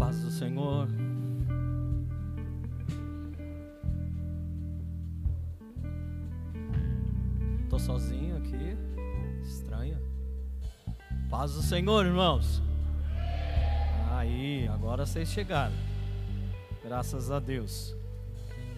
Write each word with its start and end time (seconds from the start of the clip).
paz 0.00 0.22
do 0.22 0.30
Senhor. 0.30 0.88
Tô 7.68 7.78
sozinho 7.78 8.38
aqui. 8.38 8.78
Estranho. 9.42 9.98
Paz 11.28 11.52
do 11.52 11.60
Senhor, 11.60 12.06
irmãos. 12.06 12.62
Aí, 14.12 14.66
agora 14.68 15.04
vocês 15.04 15.28
chegaram. 15.28 15.74
Graças 16.82 17.30
a 17.30 17.38
Deus. 17.38 17.94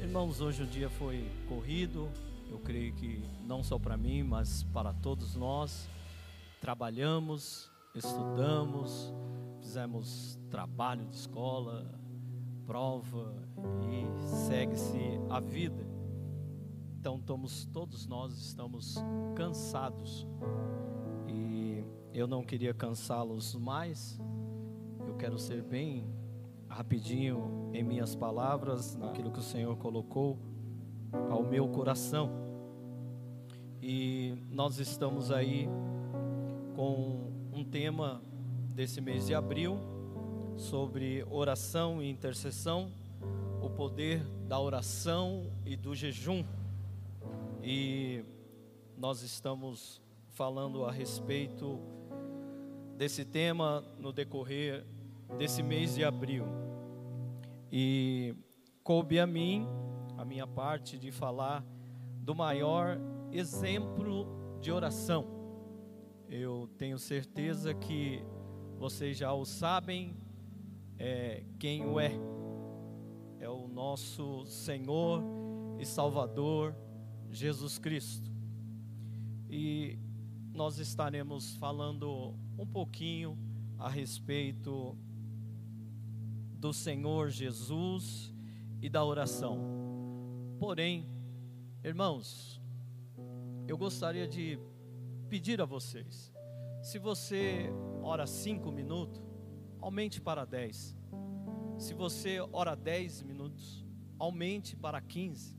Irmãos, 0.01 0.41
hoje 0.41 0.65
o 0.65 0.67
dia 0.67 0.91
foi 0.91 1.31
corrido. 1.49 2.09
Eu 2.51 2.59
creio 2.59 2.93
que 2.95 3.23
não 3.47 3.63
só 3.63 3.79
para 3.79 3.97
mim, 3.97 4.25
mas 4.25 4.65
para 4.75 4.93
todos 4.93 5.37
nós. 5.37 5.89
Trabalhamos, 6.61 7.71
estudamos, 7.95 9.13
fizemos 9.63 10.37
trabalho 10.51 11.07
de 11.07 11.15
escola, 11.15 11.89
prova 12.67 13.33
e 13.81 14.27
segue-se 14.49 14.99
a 15.31 15.39
vida. 15.39 15.87
Então 16.99 17.17
estamos, 17.17 17.65
todos 17.67 18.07
nós 18.07 18.33
estamos 18.33 18.97
cansados 19.37 20.27
e 21.29 21.85
eu 22.13 22.27
não 22.27 22.43
queria 22.43 22.75
cansá-los 22.75 23.55
mais. 23.55 24.21
Eu 25.07 25.15
quero 25.15 25.39
ser 25.39 25.63
bem 25.63 26.13
rapidinho 26.69 27.71
em 27.73 27.85
minhas 27.85 28.17
palavras, 28.17 28.97
naquilo 28.97 29.31
que 29.31 29.39
o 29.39 29.43
Senhor 29.43 29.77
colocou 29.77 30.39
ao 31.31 31.43
meu 31.43 31.69
coração. 31.69 32.31
E 33.81 34.35
nós 34.51 34.79
estamos 34.79 35.31
aí 35.31 35.69
com 36.75 37.31
um 37.53 37.65
tema 37.65 38.23
desse 38.75 39.01
mês 39.01 39.27
de 39.27 39.35
abril 39.35 39.79
sobre 40.57 41.25
oração 41.31 42.03
e 42.03 42.09
intercessão, 42.09 42.91
o 43.61 43.69
poder 43.69 44.25
da 44.49 44.59
oração 44.59 45.51
e 45.65 45.77
do 45.77 45.95
jejum. 45.95 46.45
E 47.63 48.25
nós 48.97 49.23
estamos 49.23 50.01
falando 50.31 50.85
a 50.85 50.91
respeito 50.91 51.79
desse 52.97 53.25
tema 53.25 53.85
no 53.99 54.13
decorrer 54.13 54.85
desse 55.39 55.63
mês 55.63 55.95
de 55.95 56.05
abril. 56.05 56.45
E 57.71 58.35
coube 58.83 59.21
a 59.21 59.27
mim, 59.27 59.67
a 60.17 60.25
minha 60.25 60.47
parte, 60.47 60.99
de 60.99 61.11
falar 61.11 61.65
do 62.21 62.35
maior 62.35 62.99
exemplo 63.31 64.27
de 64.61 64.71
oração. 64.71 65.27
Eu 66.29 66.69
tenho 66.79 66.99
certeza 66.99 67.75
que 67.75 68.23
vocês 68.83 69.17
já 69.17 69.33
o 69.33 69.45
sabem, 69.45 70.13
é, 70.99 71.45
quem 71.61 71.87
o 71.87 72.01
é. 72.01 72.11
É 73.39 73.49
o 73.49 73.69
nosso 73.69 74.45
Senhor 74.45 75.23
e 75.79 75.87
Salvador 75.87 76.75
Jesus 77.31 77.79
Cristo. 77.79 78.29
E 79.49 79.97
nós 80.53 80.79
estaremos 80.79 81.55
falando 81.59 82.35
um 82.59 82.67
pouquinho 82.67 83.39
a 83.79 83.89
respeito 83.89 84.99
do 86.59 86.73
Senhor 86.73 87.31
Jesus 87.31 88.35
e 88.81 88.89
da 88.89 89.05
oração. 89.05 89.61
Porém, 90.59 91.07
irmãos, 91.85 92.61
eu 93.69 93.79
gostaria 93.79 94.27
de 94.27 94.59
pedir 95.29 95.61
a 95.61 95.65
vocês, 95.65 96.32
se 96.83 96.99
você 96.99 97.73
ora 98.03 98.27
cinco 98.27 98.73
minutos, 98.73 99.23
aumente 99.81 100.21
para 100.21 100.45
dez. 100.45 100.97
Se 101.79 101.95
você 101.95 102.41
ora 102.53 102.75
dez 102.75 103.23
minutos, 103.23 103.87
aumente 104.19 104.75
para 104.75 105.01
quinze. 105.01 105.57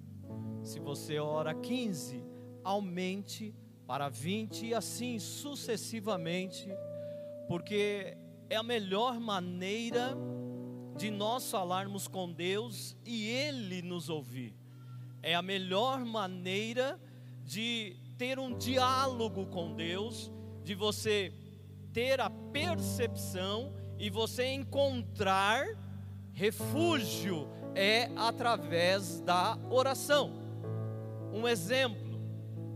Se 0.61 0.81
você 0.81 1.19
ora 1.19 1.55
quinze, 1.55 2.21
aumente 2.61 3.55
para 3.87 4.09
vinte 4.09 4.65
e 4.65 4.73
assim 4.73 5.17
sucessivamente, 5.17 6.69
porque 7.47 8.17
é 8.49 8.57
a 8.57 8.63
melhor 8.63 9.17
maneira 9.17 10.17
de 10.97 11.09
nós 11.09 11.49
falarmos 11.49 12.05
com 12.05 12.31
Deus 12.31 12.97
e 13.05 13.29
Ele 13.29 13.81
nos 13.81 14.09
ouvir. 14.09 14.57
É 15.21 15.33
a 15.35 15.41
melhor 15.41 16.03
maneira 16.03 16.99
de 17.45 17.95
ter 18.17 18.37
um 18.37 18.57
diálogo 18.57 19.45
com 19.47 19.73
Deus, 19.73 20.29
de 20.63 20.73
você 20.73 21.33
ter 21.91 22.19
a 22.19 22.29
percepção 22.29 23.73
e 23.97 24.09
você 24.09 24.47
encontrar 24.47 25.65
refúgio 26.31 27.47
é 27.75 28.09
através 28.15 29.19
da 29.21 29.57
oração. 29.69 30.31
Um 31.31 31.47
exemplo, 31.47 32.19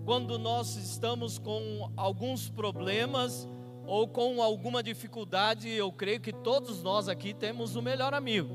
quando 0.05 0.37
nós 0.37 0.75
estamos 0.75 1.37
com 1.37 1.91
alguns 1.95 2.49
problemas, 2.49 3.47
ou 3.87 4.05
com 4.05 4.41
alguma 4.43 4.83
dificuldade, 4.83 5.69
eu 5.69 5.91
creio 5.93 6.19
que 6.19 6.33
todos 6.33 6.83
nós 6.83 7.07
aqui 7.07 7.33
temos 7.33 7.77
o 7.77 7.81
melhor 7.81 8.13
amigo. 8.13 8.53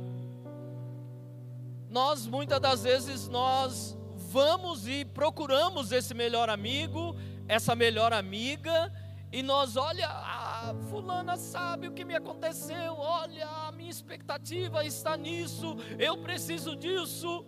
Nós 1.89 2.27
muitas 2.27 2.61
das 2.61 2.83
vezes 2.83 3.29
nós 3.29 3.97
vamos 4.15 4.87
e 4.87 5.07
procuramos 5.07 5.91
esse 5.91 6.13
melhor 6.13 6.51
amigo, 6.51 7.17
essa 7.49 7.75
melhor 7.75 8.13
amiga, 8.13 8.93
e 9.33 9.43
nós 9.43 9.77
olha, 9.79 10.07
ah, 10.09 10.75
fulana 10.91 11.39
sabe 11.39 11.89
o 11.89 11.93
que 11.93 12.05
me 12.05 12.15
aconteceu, 12.15 12.95
olha, 12.99 13.49
a 13.49 13.73
minha 13.73 13.91
expectativa 13.91 14.85
está 14.85 15.17
nisso, 15.17 15.75
eu 15.99 16.19
preciso 16.19 16.77
disso. 16.77 17.47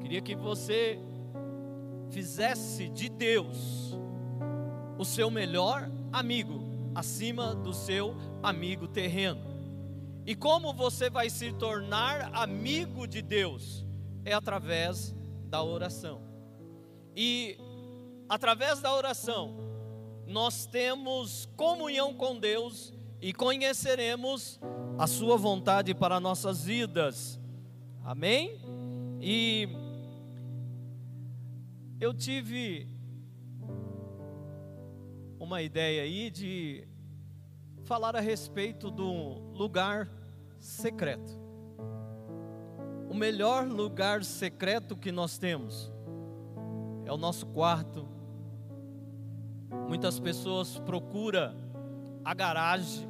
Queria 0.00 0.20
que 0.20 0.36
você 0.36 0.96
fizesse 2.10 2.88
de 2.88 3.08
Deus 3.08 3.98
o 4.96 5.04
seu 5.04 5.28
melhor 5.28 5.90
amigo 6.12 6.60
acima 6.94 7.52
do 7.54 7.72
seu 7.72 8.16
amigo 8.42 8.86
terreno. 8.86 9.50
E 10.24 10.36
como 10.36 10.72
você 10.72 11.10
vai 11.10 11.28
se 11.28 11.52
tornar 11.52 12.30
amigo 12.32 13.08
de 13.08 13.22
Deus? 13.22 13.84
É 14.24 14.32
através 14.32 15.12
da 15.46 15.62
oração. 15.64 16.22
E 17.16 17.58
através 18.28 18.80
da 18.80 18.94
oração, 18.94 19.69
nós 20.30 20.64
temos 20.64 21.48
comunhão 21.56 22.14
com 22.14 22.38
Deus 22.38 22.94
e 23.20 23.32
conheceremos 23.32 24.60
a 24.96 25.06
Sua 25.06 25.36
vontade 25.36 25.92
para 25.92 26.20
nossas 26.20 26.64
vidas. 26.64 27.40
Amém? 28.04 28.60
E 29.20 29.68
eu 32.00 32.14
tive 32.14 32.88
uma 35.38 35.62
ideia 35.62 36.02
aí 36.04 36.30
de 36.30 36.86
falar 37.82 38.14
a 38.14 38.20
respeito 38.20 38.88
do 38.88 39.52
lugar 39.52 40.08
secreto. 40.60 41.40
O 43.08 43.14
melhor 43.14 43.66
lugar 43.66 44.22
secreto 44.22 44.96
que 44.96 45.10
nós 45.10 45.38
temos 45.38 45.92
é 47.04 47.12
o 47.12 47.16
nosso 47.16 47.46
quarto. 47.46 48.19
Muitas 49.88 50.18
pessoas 50.18 50.78
procuram 50.78 51.54
a 52.24 52.34
garagem. 52.34 53.08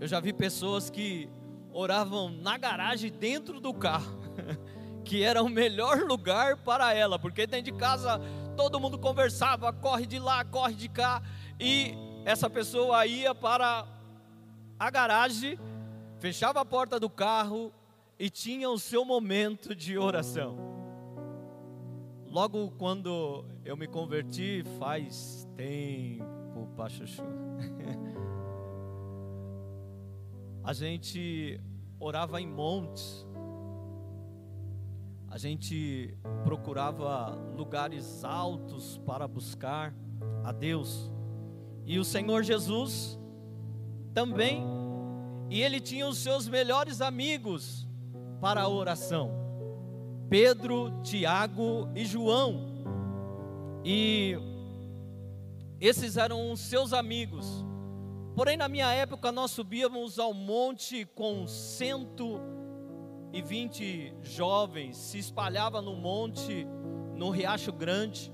Eu 0.00 0.06
já 0.06 0.20
vi 0.20 0.32
pessoas 0.32 0.90
que 0.90 1.28
oravam 1.72 2.30
na 2.30 2.56
garagem 2.56 3.10
dentro 3.10 3.60
do 3.60 3.74
carro, 3.74 4.18
que 5.04 5.22
era 5.22 5.42
o 5.42 5.48
melhor 5.48 5.98
lugar 5.98 6.56
para 6.56 6.94
ela, 6.94 7.18
porque 7.18 7.46
dentro 7.46 7.72
de 7.72 7.78
casa 7.78 8.20
todo 8.56 8.80
mundo 8.80 8.98
conversava, 8.98 9.72
corre 9.72 10.06
de 10.06 10.18
lá, 10.18 10.44
corre 10.44 10.74
de 10.74 10.88
cá, 10.88 11.22
e 11.60 11.94
essa 12.24 12.48
pessoa 12.48 13.06
ia 13.06 13.34
para 13.34 13.86
a 14.78 14.90
garagem, 14.90 15.58
fechava 16.18 16.60
a 16.60 16.64
porta 16.64 16.98
do 16.98 17.10
carro 17.10 17.72
e 18.18 18.30
tinha 18.30 18.68
o 18.70 18.78
seu 18.78 19.04
momento 19.04 19.74
de 19.74 19.98
oração. 19.98 20.75
Logo 22.36 22.70
quando 22.72 23.46
eu 23.64 23.78
me 23.78 23.86
converti, 23.86 24.62
faz 24.78 25.48
tempo, 25.56 26.68
Pachuchu. 26.76 27.22
a 30.62 30.74
gente 30.74 31.58
orava 31.98 32.38
em 32.38 32.46
montes, 32.46 33.26
a 35.30 35.38
gente 35.38 36.14
procurava 36.44 37.30
lugares 37.56 38.22
altos 38.22 38.98
para 39.06 39.26
buscar 39.26 39.94
a 40.44 40.52
Deus. 40.52 41.10
E 41.86 41.98
o 41.98 42.04
Senhor 42.04 42.42
Jesus 42.42 43.18
também, 44.12 44.62
e 45.48 45.62
ele 45.62 45.80
tinha 45.80 46.06
os 46.06 46.18
seus 46.18 46.46
melhores 46.46 47.00
amigos 47.00 47.88
para 48.42 48.60
a 48.60 48.68
oração: 48.68 49.45
Pedro, 50.28 51.00
Tiago 51.02 51.88
e 51.94 52.04
João. 52.04 52.74
E 53.84 54.36
esses 55.80 56.16
eram 56.16 56.50
os 56.50 56.58
seus 56.60 56.92
amigos. 56.92 57.64
Porém, 58.34 58.56
na 58.56 58.68
minha 58.68 58.92
época, 58.92 59.30
nós 59.30 59.52
subíamos 59.52 60.18
ao 60.18 60.34
monte 60.34 61.04
com 61.06 61.46
120 61.46 64.12
jovens, 64.22 64.96
se 64.96 65.18
espalhava 65.18 65.80
no 65.80 65.94
monte, 65.94 66.66
no 67.14 67.30
Riacho 67.30 67.72
Grande, 67.72 68.32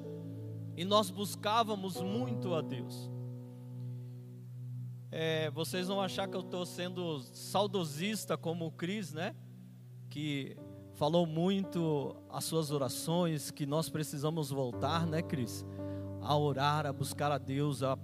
e 0.77 0.85
nós 0.85 1.11
buscávamos 1.11 2.01
muito 2.01 2.55
a 2.55 2.63
Deus. 2.63 3.11
É, 5.11 5.51
vocês 5.51 5.89
vão 5.89 6.01
achar 6.01 6.27
que 6.27 6.37
eu 6.37 6.41
estou 6.41 6.65
sendo 6.65 7.21
saudosista 7.21 8.39
como 8.39 8.65
o 8.65 8.73
Cris, 8.73 9.13
né? 9.13 9.37
Que 10.09 10.57
falou 11.03 11.27
muito 11.27 12.15
as 12.31 12.45
suas 12.45 12.71
orações, 12.71 13.51
que 13.51 13.67
nós 13.67 13.89
precisamos 13.89 14.51
voltar, 14.51 15.05
né, 15.05 15.21
Cris? 15.21 15.67
A 16.21 16.39
orar, 16.39 16.87
a 16.87 16.93
buscar 16.93 17.33
a 17.33 17.39
Deus, 17.39 17.83
a 17.83 17.99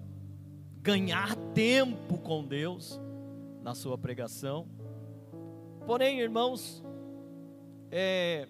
ganhar 0.83 1.37
tempo 1.55 2.19
com 2.19 2.45
Deus 2.45 3.01
na 3.63 3.73
sua 3.73 3.97
pregação. 3.97 4.67
Porém, 5.87 6.19
irmãos, 6.19 6.83
é, 7.89 8.49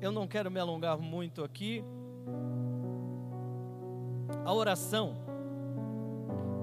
eu 0.00 0.10
não 0.10 0.26
quero 0.26 0.50
me 0.50 0.58
alongar 0.58 0.98
muito 0.98 1.44
aqui. 1.44 1.84
A 4.44 4.52
oração 4.52 5.14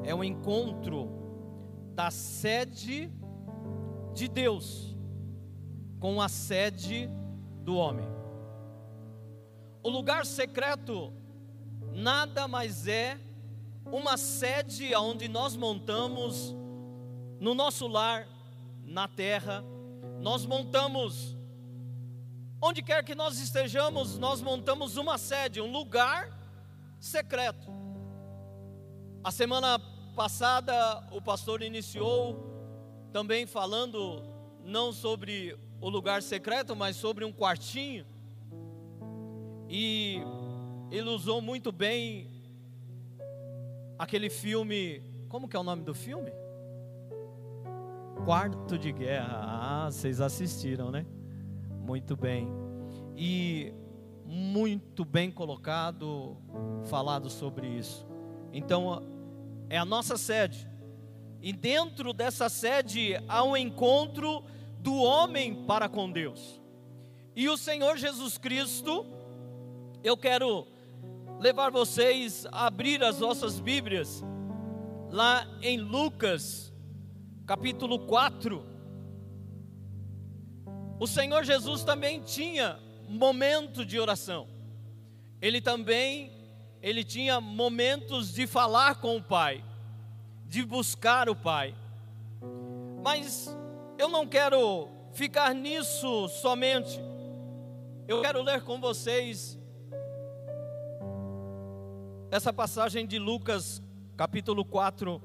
é 0.03 0.13
um 0.13 0.21
encontro 0.21 1.07
da 1.95 2.11
sede 2.11 3.09
de 4.13 4.27
Deus 4.27 4.90
com 6.01 6.19
a 6.19 6.27
sede 6.27 7.07
do 7.63 7.75
homem. 7.75 8.07
O 9.83 9.89
lugar 9.89 10.25
secreto 10.25 11.13
nada 11.93 12.47
mais 12.47 12.87
é 12.87 13.19
uma 13.85 14.17
sede 14.17 14.95
onde 14.95 15.27
nós 15.27 15.55
montamos 15.55 16.55
no 17.39 17.53
nosso 17.53 17.87
lar, 17.87 18.27
na 18.83 19.07
terra, 19.07 19.63
nós 20.19 20.43
montamos 20.45 21.37
onde 22.59 22.81
quer 22.81 23.03
que 23.03 23.13
nós 23.13 23.39
estejamos, 23.39 24.17
nós 24.17 24.41
montamos 24.41 24.97
uma 24.97 25.19
sede, 25.19 25.61
um 25.61 25.71
lugar 25.71 26.35
secreto. 26.99 27.71
A 29.23 29.31
semana 29.31 29.79
passada 30.15 31.07
o 31.11 31.21
pastor 31.21 31.61
iniciou 31.61 32.49
também 33.11 33.45
falando 33.45 34.23
não 34.63 34.91
sobre 34.91 35.57
o 35.81 35.89
lugar 35.89 36.21
secreto, 36.21 36.75
mas 36.75 36.95
sobre 36.95 37.25
um 37.25 37.33
quartinho. 37.33 38.05
E 39.67 40.21
ele 40.91 41.09
usou 41.09 41.41
muito 41.41 41.71
bem 41.71 42.29
aquele 43.97 44.29
filme, 44.29 45.01
como 45.27 45.47
que 45.47 45.55
é 45.55 45.59
o 45.59 45.63
nome 45.63 45.83
do 45.83 45.95
filme? 45.95 46.31
Quarto 48.23 48.77
de 48.77 48.91
Guerra. 48.91 49.41
Ah, 49.43 49.91
vocês 49.91 50.21
assistiram, 50.21 50.91
né? 50.91 51.05
Muito 51.79 52.15
bem. 52.15 52.47
E 53.17 53.73
muito 54.25 55.03
bem 55.03 55.31
colocado, 55.31 56.37
falado 56.83 57.29
sobre 57.29 57.67
isso. 57.67 58.05
Então, 58.53 59.01
é 59.69 59.77
a 59.77 59.85
nossa 59.85 60.17
sede. 60.17 60.69
E 61.41 61.51
dentro 61.51 62.13
dessa 62.13 62.49
sede 62.49 63.15
há 63.27 63.43
um 63.43 63.57
encontro 63.57 64.43
do 64.81 64.95
homem 64.95 65.65
para 65.65 65.87
com 65.87 66.11
Deus. 66.11 66.59
E 67.35 67.47
o 67.47 67.55
Senhor 67.55 67.97
Jesus 67.97 68.37
Cristo, 68.37 69.05
eu 70.03 70.17
quero 70.17 70.67
levar 71.39 71.71
vocês 71.71 72.45
a 72.51 72.67
abrir 72.67 73.03
as 73.03 73.19
vossas 73.19 73.59
Bíblias 73.59 74.23
lá 75.09 75.47
em 75.61 75.77
Lucas, 75.79 76.73
capítulo 77.45 77.99
4. 77.99 78.65
O 80.99 81.07
Senhor 81.07 81.43
Jesus 81.43 81.83
também 81.83 82.21
tinha 82.21 82.79
momento 83.07 83.85
de 83.85 83.99
oração. 83.99 84.47
Ele 85.41 85.61
também 85.61 86.41
ele 86.81 87.03
tinha 87.03 87.39
momentos 87.39 88.33
de 88.33 88.47
falar 88.47 88.95
com 88.95 89.15
o 89.15 89.21
Pai, 89.21 89.63
de 90.47 90.65
buscar 90.65 91.29
o 91.29 91.35
Pai. 91.35 91.75
Mas 93.03 93.55
eu 94.01 94.09
não 94.09 94.25
quero 94.25 94.89
ficar 95.13 95.53
nisso 95.53 96.27
somente. 96.27 96.99
Eu 98.07 98.19
quero 98.19 98.41
ler 98.41 98.63
com 98.63 98.81
vocês 98.81 99.59
essa 102.31 102.51
passagem 102.51 103.05
de 103.05 103.19
Lucas, 103.19 103.79
capítulo 104.17 104.65
4, 104.65 105.21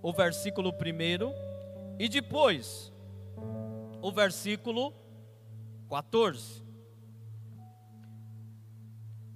o 0.00 0.12
versículo 0.12 0.70
1 0.70 1.98
e 1.98 2.08
depois 2.08 2.92
o 4.00 4.12
versículo 4.12 4.94
14. 5.90 6.62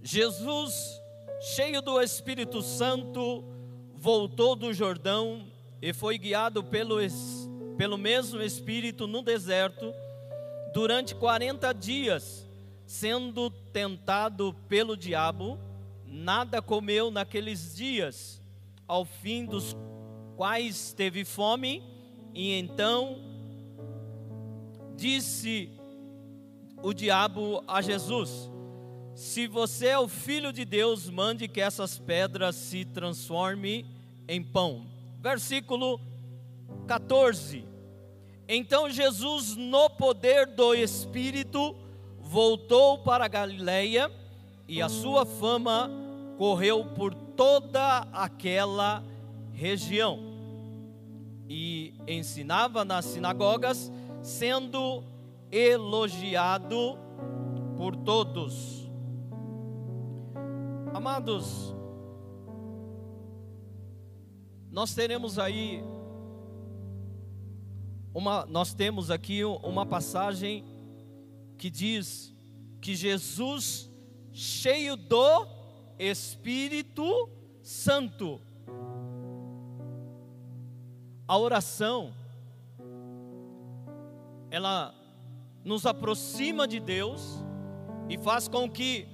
Jesus 0.00 1.02
cheio 1.40 1.82
do 1.82 2.00
Espírito 2.00 2.62
Santo, 2.62 3.44
voltou 3.96 4.54
do 4.54 4.72
Jordão 4.72 5.44
e 5.82 5.92
foi 5.92 6.16
guiado 6.18 6.62
pelo, 6.62 7.00
pelo 7.78 7.96
mesmo 7.96 8.42
Espírito 8.42 9.06
no 9.06 9.22
deserto 9.22 9.94
durante 10.74 11.14
40 11.14 11.72
dias, 11.72 12.44
sendo 12.84 13.50
tentado 13.50 14.52
pelo 14.68 14.96
diabo, 14.96 15.56
nada 16.04 16.60
comeu 16.60 17.08
naqueles 17.08 17.76
dias, 17.76 18.42
ao 18.86 19.04
fim 19.04 19.46
dos 19.46 19.76
quais 20.36 20.92
teve 20.92 21.24
fome, 21.24 21.82
e 22.34 22.52
então 22.52 23.22
disse 24.96 25.70
o 26.82 26.92
diabo 26.92 27.62
a 27.68 27.80
Jesus: 27.80 28.50
se 29.14 29.46
você 29.46 29.86
é 29.86 29.98
o 30.00 30.08
filho 30.08 30.52
de 30.52 30.64
Deus, 30.64 31.08
mande 31.08 31.46
que 31.46 31.60
essas 31.60 31.96
pedras 31.96 32.56
se 32.56 32.84
transformem 32.84 33.86
em 34.26 34.42
pão. 34.42 34.84
Versículo 35.20 36.07
14. 36.86 37.64
Então 38.48 38.88
Jesus, 38.88 39.56
no 39.56 39.90
poder 39.90 40.46
do 40.46 40.74
Espírito, 40.74 41.76
voltou 42.18 42.98
para 42.98 43.26
a 43.26 43.28
Galileia 43.28 44.10
e 44.66 44.80
a 44.80 44.88
sua 44.88 45.26
fama 45.26 45.90
correu 46.36 46.84
por 46.84 47.14
toda 47.14 48.06
aquela 48.12 49.02
região. 49.52 50.18
E 51.48 51.94
ensinava 52.06 52.84
nas 52.84 53.06
sinagogas, 53.06 53.90
sendo 54.22 55.02
elogiado 55.50 56.98
por 57.76 57.96
todos. 57.96 58.88
Amados, 60.92 61.74
nós 64.70 64.94
teremos 64.94 65.38
aí 65.38 65.82
uma, 68.18 68.44
nós 68.46 68.74
temos 68.74 69.12
aqui 69.12 69.44
uma 69.44 69.86
passagem 69.86 70.64
que 71.56 71.70
diz 71.70 72.34
que 72.80 72.96
Jesus, 72.96 73.88
cheio 74.32 74.96
do 74.96 75.46
Espírito 75.96 77.30
Santo, 77.62 78.40
a 81.28 81.38
oração, 81.38 82.12
ela 84.50 84.92
nos 85.64 85.86
aproxima 85.86 86.66
de 86.66 86.80
Deus 86.80 87.22
e 88.08 88.18
faz 88.18 88.48
com 88.48 88.68
que 88.68 89.06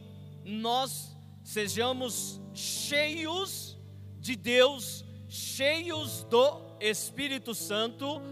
nós 0.47 1.15
sejamos 1.43 2.41
cheios 2.55 3.79
de 4.19 4.35
Deus, 4.35 5.05
cheios 5.29 6.25
do 6.25 6.79
Espírito 6.81 7.55
Santo, 7.55 8.23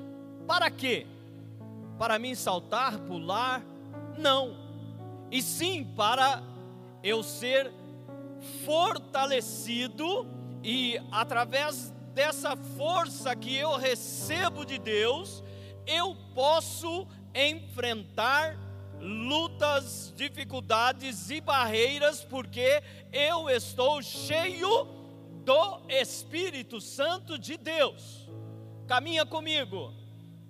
para 0.47 0.71
quê? 0.71 1.07
Para 1.99 2.19
mim 2.19 2.35
saltar, 2.35 2.99
pular? 3.01 3.63
Não, 4.19 4.57
e 5.31 5.41
sim 5.41 5.85
para 5.97 6.43
eu 7.03 7.23
ser 7.23 7.73
fortalecido 8.65 10.27
e 10.63 11.01
através 11.11 11.93
dessa 12.15 12.57
força 12.57 13.35
que 13.35 13.57
eu 13.57 13.77
recebo 13.77 14.65
de 14.65 14.79
Deus, 14.79 15.43
eu 15.87 16.17
posso 16.35 17.07
enfrentar 17.35 18.59
lutas, 19.01 20.13
dificuldades 20.17 21.31
e 21.31 21.41
barreiras, 21.41 22.23
porque 22.23 22.83
eu 23.13 23.49
estou 23.51 24.01
cheio 24.03 24.87
do 25.45 25.81
Espírito 25.89 26.81
Santo 26.81 27.39
de 27.39 27.57
Deus. 27.57 28.29
Caminha 28.87 29.27
comigo. 29.27 30.02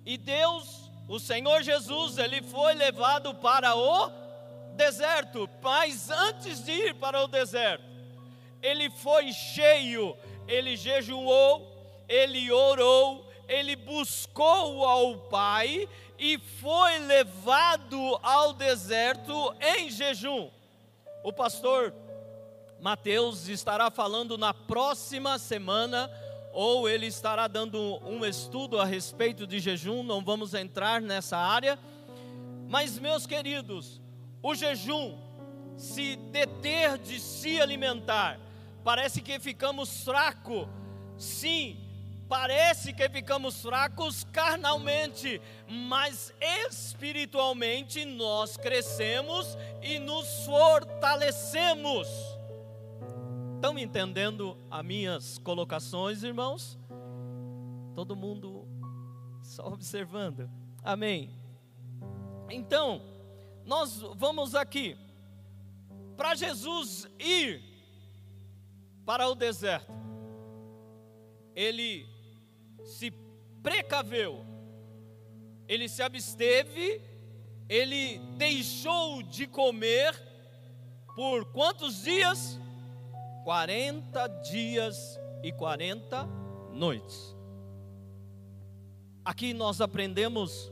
E 0.05 0.17
Deus, 0.17 0.91
o 1.07 1.19
Senhor 1.19 1.63
Jesus, 1.63 2.17
ele 2.17 2.41
foi 2.41 2.73
levado 2.73 3.33
para 3.35 3.75
o 3.75 4.11
deserto, 4.75 5.49
mas 5.61 6.09
antes 6.09 6.63
de 6.63 6.71
ir 6.71 6.95
para 6.95 7.23
o 7.23 7.27
deserto, 7.27 7.85
ele 8.61 8.89
foi 8.89 9.31
cheio, 9.31 10.17
ele 10.47 10.75
jejuou, 10.75 12.03
ele 12.07 12.51
orou, 12.51 13.29
ele 13.47 13.75
buscou 13.75 14.85
ao 14.85 15.17
Pai 15.29 15.87
e 16.17 16.37
foi 16.37 16.99
levado 16.99 18.19
ao 18.21 18.53
deserto 18.53 19.55
em 19.61 19.89
jejum. 19.89 20.49
O 21.23 21.31
pastor 21.31 21.93
Mateus 22.79 23.47
estará 23.47 23.89
falando 23.89 24.37
na 24.37 24.53
próxima 24.53 25.39
semana, 25.39 26.11
ou 26.53 26.87
ele 26.87 27.07
estará 27.07 27.47
dando 27.47 27.99
um 28.05 28.23
estudo 28.23 28.79
a 28.79 28.85
respeito 28.85 29.47
de 29.47 29.59
jejum, 29.59 30.03
não 30.03 30.23
vamos 30.23 30.53
entrar 30.53 31.01
nessa 31.01 31.35
área. 31.35 31.79
Mas, 32.69 32.99
meus 32.99 33.25
queridos, 33.25 33.99
o 34.41 34.53
jejum, 34.53 35.17
se 35.75 36.15
deter 36.15 36.99
de 36.99 37.19
se 37.19 37.59
alimentar, 37.59 38.39
parece 38.83 39.19
que 39.19 39.39
ficamos 39.39 40.03
fracos, 40.03 40.67
sim, 41.17 41.75
parece 42.29 42.93
que 42.93 43.09
ficamos 43.09 43.61
fracos 43.61 44.23
carnalmente, 44.31 45.41
mas 45.67 46.31
espiritualmente 46.67 48.05
nós 48.05 48.57
crescemos 48.57 49.57
e 49.81 49.97
nos 49.97 50.45
fortalecemos. 50.45 52.07
Estão 53.63 53.79
entendendo 53.79 54.57
as 54.69 54.83
minhas 54.83 55.37
colocações, 55.37 56.21
irmãos? 56.21 56.77
Todo 57.95 58.13
mundo 58.13 58.67
só 59.41 59.67
observando. 59.67 60.51
Amém. 60.83 61.33
Então, 62.49 63.01
nós 63.63 64.01
vamos 64.17 64.53
aqui 64.53 64.97
para 66.17 66.35
Jesus 66.35 67.07
ir 67.17 67.63
para 69.05 69.29
o 69.29 69.33
deserto. 69.33 69.93
Ele 71.55 72.05
se 72.83 73.11
precaveu, 73.61 74.45
ele 75.69 75.87
se 75.87 76.03
absteve, 76.03 77.01
ele 77.69 78.19
deixou 78.35 79.23
de 79.23 79.47
comer 79.47 80.21
por 81.15 81.45
quantos 81.45 82.03
dias? 82.03 82.59
40 83.43 84.27
dias 84.41 85.19
e 85.41 85.51
40 85.51 86.25
noites. 86.71 87.35
Aqui 89.25 89.53
nós 89.53 89.79
aprendemos 89.81 90.71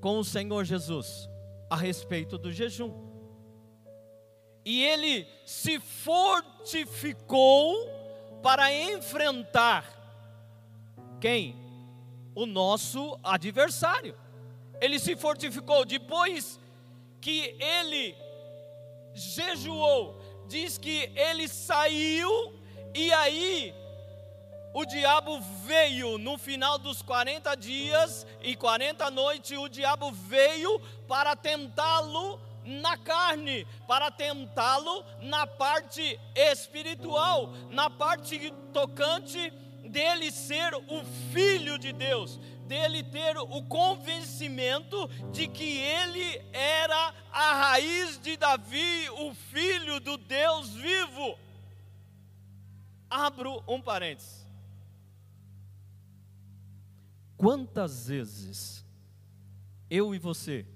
com 0.00 0.18
o 0.18 0.24
Senhor 0.24 0.64
Jesus 0.64 1.28
a 1.68 1.76
respeito 1.76 2.38
do 2.38 2.52
jejum. 2.52 2.92
E 4.64 4.84
ele 4.84 5.26
se 5.44 5.80
fortificou 5.80 7.74
para 8.42 8.72
enfrentar 8.72 9.98
quem? 11.20 11.56
O 12.34 12.46
nosso 12.46 13.18
adversário. 13.22 14.16
Ele 14.80 14.98
se 14.98 15.16
fortificou 15.16 15.84
depois 15.84 16.60
que 17.20 17.56
ele 17.58 18.14
jejuou, 19.12 20.20
diz 20.48 20.78
que 20.78 21.10
ele 21.14 21.46
saiu 21.46 22.54
e 22.94 23.12
aí 23.12 23.74
o 24.72 24.84
diabo 24.84 25.40
veio 25.64 26.18
no 26.18 26.38
final 26.38 26.78
dos 26.78 27.02
40 27.02 27.54
dias 27.56 28.26
e 28.40 28.54
40 28.54 29.10
noites, 29.10 29.58
o 29.58 29.68
diabo 29.68 30.10
veio 30.12 30.80
para 31.06 31.34
tentá-lo 31.34 32.40
na 32.64 32.96
carne, 32.98 33.66
para 33.86 34.10
tentá-lo 34.10 35.04
na 35.20 35.46
parte 35.46 36.20
espiritual, 36.34 37.52
na 37.70 37.88
parte 37.88 38.52
tocante 38.72 39.52
dele 39.84 40.30
ser 40.30 40.74
o 40.74 41.04
filho 41.32 41.78
de 41.78 41.92
Deus, 41.92 42.38
dele 42.68 43.02
ter 43.02 43.36
o 43.38 43.62
convencimento 43.62 45.08
de 45.32 45.48
que 45.48 45.78
ele 45.78 46.38
era 46.52 47.14
a 47.32 47.54
raiz 47.54 48.20
de 48.20 48.36
Davi, 48.36 49.08
o 49.10 49.34
filho 49.34 49.98
do 49.98 50.16
Deus 50.16 50.74
vivo. 50.74 51.38
Abro 53.10 53.64
um 53.66 53.80
parênteses. 53.80 54.46
Quantas 57.36 58.08
vezes 58.08 58.84
eu 59.88 60.14
e 60.14 60.18
você 60.18 60.66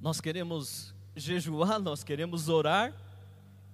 nós 0.00 0.20
queremos 0.20 0.94
jejuar, 1.14 1.78
nós 1.78 2.02
queremos 2.02 2.48
orar 2.48 2.94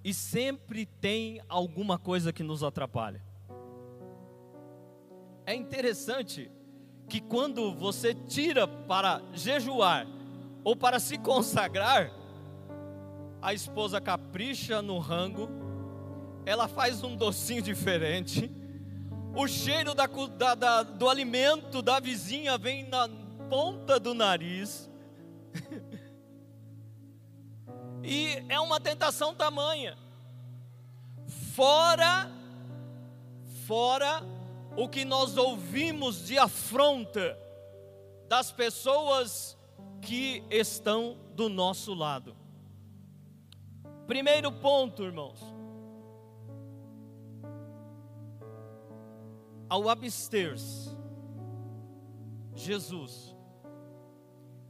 e 0.03 0.13
sempre 0.13 0.85
tem 0.85 1.41
alguma 1.47 1.97
coisa 1.97 2.33
que 2.33 2.43
nos 2.43 2.63
atrapalha. 2.63 3.26
É 5.47 5.55
interessante 5.55 6.51
que 7.07 7.21
quando 7.21 7.73
você 7.73 8.13
tira 8.13 8.67
para 8.67 9.21
jejuar 9.31 10.05
ou 10.61 10.75
para 10.75 10.99
se 10.99 11.17
consagrar, 11.17 12.11
a 13.41 13.53
esposa 13.53 14.01
capricha 14.01 14.81
no 14.81 14.99
rango, 14.99 15.47
ela 16.45 16.67
faz 16.67 17.01
um 17.01 17.15
docinho 17.15 17.61
diferente, 17.61 18.51
o 19.33 19.47
cheiro 19.47 19.93
da, 19.93 20.05
da, 20.05 20.53
da, 20.53 20.83
do 20.83 21.07
alimento 21.07 21.81
da 21.81 21.97
vizinha 21.97 22.57
vem 22.57 22.85
na 22.89 23.07
ponta 23.49 23.97
do 23.97 24.13
nariz, 24.13 24.89
e 28.03 28.43
é 28.49 28.59
uma 28.59 28.81
tentação 28.81 29.33
tamanha. 29.33 29.97
Fora, 31.55 32.29
fora 33.65 34.21
o 34.77 34.87
que 34.87 35.03
nós 35.03 35.37
ouvimos 35.37 36.27
de 36.27 36.37
afronta 36.37 37.35
das 38.29 38.51
pessoas 38.51 39.57
que 39.99 40.43
estão 40.51 41.17
do 41.33 41.49
nosso 41.49 41.95
lado. 41.95 42.37
Primeiro 44.05 44.51
ponto, 44.51 45.03
irmãos. 45.03 45.41
Ao 49.67 49.89
abster-se, 49.89 50.95
Jesus, 52.53 53.35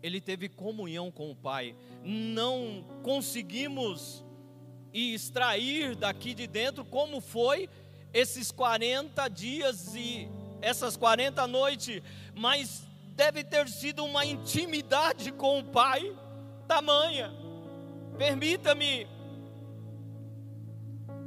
ele 0.02 0.22
teve 0.22 0.48
comunhão 0.48 1.12
com 1.12 1.30
o 1.30 1.36
Pai. 1.36 1.76
Não 2.02 2.86
conseguimos 3.04 4.24
extrair 4.94 5.98
daqui 5.98 6.34
de 6.34 6.48
dentro 6.48 6.86
como 6.86 7.20
foi 7.20 7.70
esses 8.14 8.52
40 8.52 9.28
dias 9.30 9.94
e 9.96 10.30
essas 10.62 10.98
40 10.98 11.46
noites, 11.48 12.02
mas 12.36 12.86
deve 13.16 13.44
ter 13.44 13.68
sido 13.68 14.04
uma 14.04 14.26
intimidade 14.26 15.32
com 15.32 15.60
o 15.60 15.64
Pai 15.64 16.16
tamanha. 16.68 17.32
Permita-me 18.18 19.08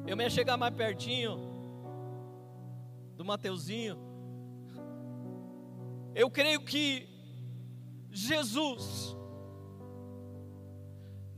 eu 0.07 0.17
me 0.17 0.29
chegar 0.29 0.57
mais 0.57 0.75
pertinho 0.75 1.39
do 3.17 3.25
Mateuzinho. 3.25 3.99
Eu 6.15 6.31
creio 6.31 6.61
que 6.61 7.09
Jesus, 8.11 9.17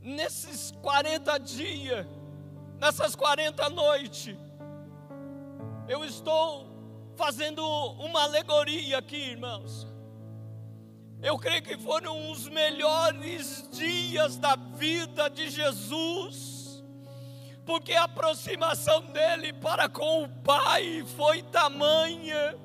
nesses 0.01 0.71
40 0.81 1.37
dias, 1.39 2.07
nessas 2.79 3.15
40 3.15 3.69
noites, 3.69 4.35
eu 5.87 6.03
estou 6.05 6.67
fazendo 7.15 7.63
uma 7.63 8.23
alegoria 8.23 8.97
aqui, 8.97 9.31
irmãos. 9.31 9.87
Eu 11.21 11.37
creio 11.37 11.63
que 11.63 11.77
foram 11.77 12.31
os 12.31 12.49
melhores 12.49 13.67
dias 13.71 14.37
da 14.37 14.55
vida 14.55 15.29
de 15.29 15.49
Jesus, 15.49 16.83
porque 17.65 17.93
a 17.93 18.03
aproximação 18.03 19.01
dele 19.07 19.53
para 19.53 19.87
com 19.87 20.23
o 20.23 20.29
Pai 20.29 21.03
foi 21.15 21.41
tamanha. 21.43 22.59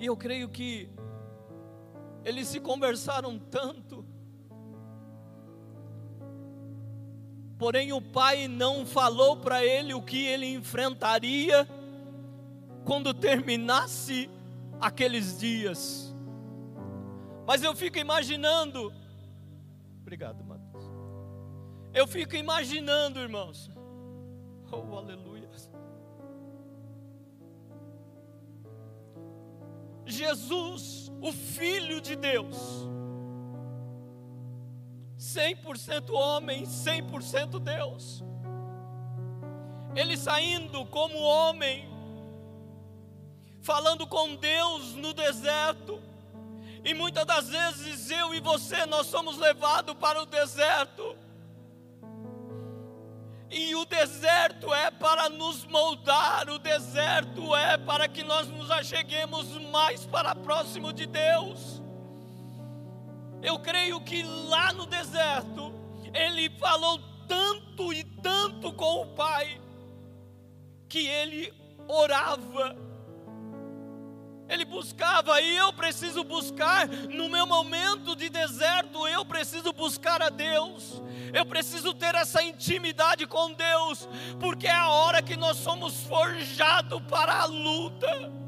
E 0.00 0.06
eu 0.06 0.16
creio 0.16 0.48
que 0.48 0.88
eles 2.24 2.48
se 2.48 2.60
conversaram 2.60 3.38
tanto, 3.38 4.04
Porém, 7.58 7.92
o 7.92 8.00
pai 8.00 8.46
não 8.46 8.86
falou 8.86 9.36
para 9.36 9.64
ele 9.64 9.92
o 9.92 10.00
que 10.00 10.24
ele 10.24 10.46
enfrentaria 10.46 11.68
quando 12.84 13.12
terminasse 13.12 14.30
aqueles 14.80 15.38
dias. 15.38 16.14
Mas 17.46 17.62
eu 17.62 17.74
fico 17.74 17.98
imaginando, 17.98 18.92
obrigado, 20.00 20.44
Matheus. 20.44 20.84
Eu 21.92 22.06
fico 22.06 22.36
imaginando, 22.36 23.18
irmãos, 23.18 23.70
oh 24.70 24.96
aleluia. 24.96 25.28
Jesus, 30.08 31.12
o 31.20 31.30
Filho 31.32 32.00
de 32.00 32.16
Deus, 32.16 32.88
100% 35.18 36.10
homem, 36.10 36.64
100% 36.64 37.58
Deus. 37.58 38.22
Ele 39.96 40.16
saindo 40.16 40.86
como 40.86 41.18
homem, 41.18 41.88
falando 43.60 44.06
com 44.06 44.36
Deus 44.36 44.94
no 44.94 45.12
deserto. 45.12 46.00
E 46.84 46.94
muitas 46.94 47.26
das 47.26 47.48
vezes 47.48 48.08
eu 48.10 48.32
e 48.32 48.40
você 48.40 48.86
nós 48.86 49.08
somos 49.08 49.36
levados 49.38 49.94
para 49.96 50.22
o 50.22 50.26
deserto. 50.26 51.16
E 53.50 53.74
o 53.74 53.84
deserto 53.86 54.72
é 54.72 54.90
para 54.90 55.28
nos 55.30 55.64
moldar, 55.64 56.48
o 56.50 56.58
deserto 56.58 57.56
é 57.56 57.78
para 57.78 58.06
que 58.06 58.22
nós 58.22 58.46
nos 58.46 58.70
acheguemos 58.70 59.48
mais 59.70 60.04
para 60.04 60.34
próximo 60.34 60.92
de 60.92 61.06
Deus. 61.06 61.77
Eu 63.42 63.58
creio 63.58 64.00
que 64.00 64.22
lá 64.22 64.72
no 64.72 64.86
deserto, 64.86 65.72
ele 66.12 66.50
falou 66.58 67.00
tanto 67.26 67.92
e 67.92 68.02
tanto 68.02 68.72
com 68.72 69.02
o 69.02 69.06
Pai, 69.14 69.60
que 70.88 71.06
ele 71.06 71.52
orava, 71.86 72.76
ele 74.48 74.64
buscava, 74.64 75.40
e 75.40 75.56
eu 75.56 75.72
preciso 75.74 76.24
buscar, 76.24 76.88
no 76.88 77.28
meu 77.28 77.46
momento 77.46 78.16
de 78.16 78.30
deserto, 78.30 79.06
eu 79.06 79.24
preciso 79.24 79.72
buscar 79.72 80.22
a 80.22 80.30
Deus, 80.30 81.02
eu 81.34 81.44
preciso 81.44 81.92
ter 81.92 82.14
essa 82.14 82.42
intimidade 82.42 83.26
com 83.26 83.52
Deus, 83.52 84.08
porque 84.40 84.66
é 84.66 84.72
a 84.72 84.88
hora 84.88 85.22
que 85.22 85.36
nós 85.36 85.58
somos 85.58 86.02
forjados 86.04 87.02
para 87.02 87.42
a 87.42 87.44
luta 87.44 88.47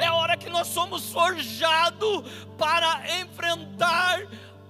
é 0.00 0.06
a 0.06 0.14
hora 0.14 0.36
que 0.36 0.48
nós 0.48 0.68
somos 0.68 1.12
forjados 1.12 2.24
para 2.56 3.20
enfrentar 3.20 4.26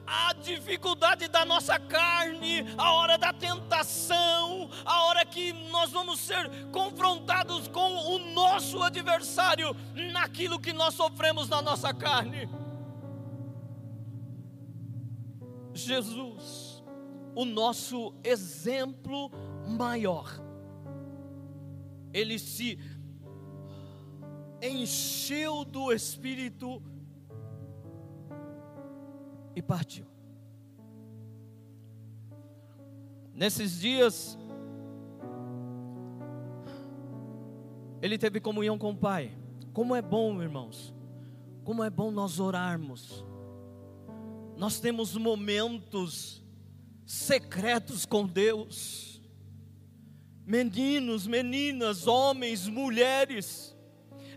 a 0.07 0.33
dificuldade 0.33 1.29
da 1.29 1.45
nossa 1.45 1.79
carne, 1.79 2.67
a 2.77 2.93
hora 2.95 3.17
da 3.17 3.33
tentação, 3.33 4.69
a 4.85 5.05
hora 5.05 5.25
que 5.25 5.53
nós 5.71 5.93
vamos 5.93 6.19
ser 6.19 6.51
confrontados 6.73 7.69
com 7.69 7.95
o 7.97 8.19
nosso 8.19 8.83
adversário 8.83 9.75
naquilo 10.13 10.59
que 10.59 10.73
nós 10.73 10.95
sofremos 10.95 11.49
na 11.49 11.63
nossa 11.63 11.95
carne. 11.95 12.49
Jesus, 15.73 16.83
o 17.37 17.45
nosso 17.45 18.13
exemplo 18.25 19.31
maior, 19.65 20.29
ele 22.13 22.37
se 22.37 22.77
encheu 24.63 25.65
do 25.65 25.93
Espírito 25.93 26.83
e 29.55 29.63
partiu. 29.63 30.07
Nesses 33.35 33.81
dias, 33.81 34.39
ele 38.03 38.19
teve 38.19 38.41
comunhão 38.41 38.79
com 38.79 38.91
o 38.91 38.97
Pai. 38.97 39.33
Como 39.73 39.95
é 39.95 40.03
bom, 40.03 40.43
irmãos, 40.43 40.95
como 41.65 41.83
é 41.83 41.91
bom 41.91 42.11
nós 42.11 42.39
orarmos. 42.39 43.25
Nós 44.57 44.79
temos 44.79 45.17
momentos 45.17 46.45
secretos 47.07 48.05
com 48.05 48.27
Deus. 48.27 49.23
Meninos, 50.45 51.27
meninas, 51.27 52.07
homens, 52.07 52.67
mulheres, 52.67 53.75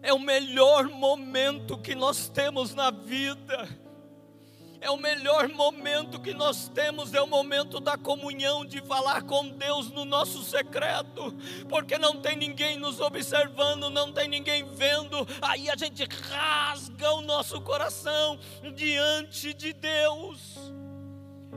é 0.03 0.13
o 0.13 0.19
melhor 0.19 0.89
momento 0.89 1.77
que 1.77 1.95
nós 1.95 2.27
temos 2.27 2.75
na 2.75 2.91
vida. 2.91 3.81
É 4.81 4.89
o 4.91 4.97
melhor 4.97 5.47
momento 5.47 6.19
que 6.19 6.33
nós 6.33 6.67
temos, 6.67 7.13
é 7.13 7.21
o 7.21 7.25
momento 7.25 7.79
da 7.79 7.97
comunhão, 7.97 8.65
de 8.65 8.81
falar 8.81 9.23
com 9.23 9.47
Deus 9.47 9.89
no 9.89 10.03
nosso 10.03 10.43
secreto, 10.43 11.33
porque 11.69 11.97
não 11.97 12.19
tem 12.19 12.35
ninguém 12.35 12.77
nos 12.77 12.99
observando, 12.99 13.89
não 13.89 14.11
tem 14.11 14.27
ninguém 14.27 14.65
vendo, 14.65 15.25
aí 15.41 15.69
a 15.69 15.77
gente 15.77 16.03
rasga 16.29 17.13
o 17.13 17.21
nosso 17.21 17.61
coração 17.61 18.37
diante 18.75 19.53
de 19.53 19.71
Deus, 19.71 20.57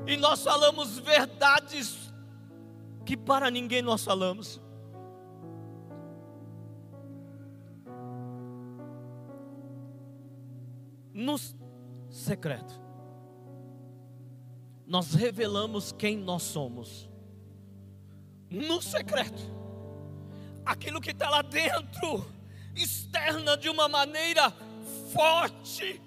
e 0.07 0.17
nós 0.17 0.45
falamos 0.45 0.97
verdades 1.01 1.97
que 3.05 3.17
para 3.17 3.51
ninguém 3.51 3.83
nós 3.83 4.05
falamos. 4.05 4.61
No 11.17 11.39
secreto, 12.11 12.79
nós 14.87 15.15
revelamos 15.15 15.91
quem 15.91 16.15
nós 16.15 16.43
somos. 16.43 17.09
No 18.51 18.83
secreto, 18.83 19.43
aquilo 20.65 21.01
que 21.01 21.13
está 21.13 21.31
lá 21.31 21.41
dentro, 21.41 22.31
externa 22.75 23.57
de 23.57 23.71
uma 23.71 23.89
maneira 23.89 24.53
forte, 25.11 26.03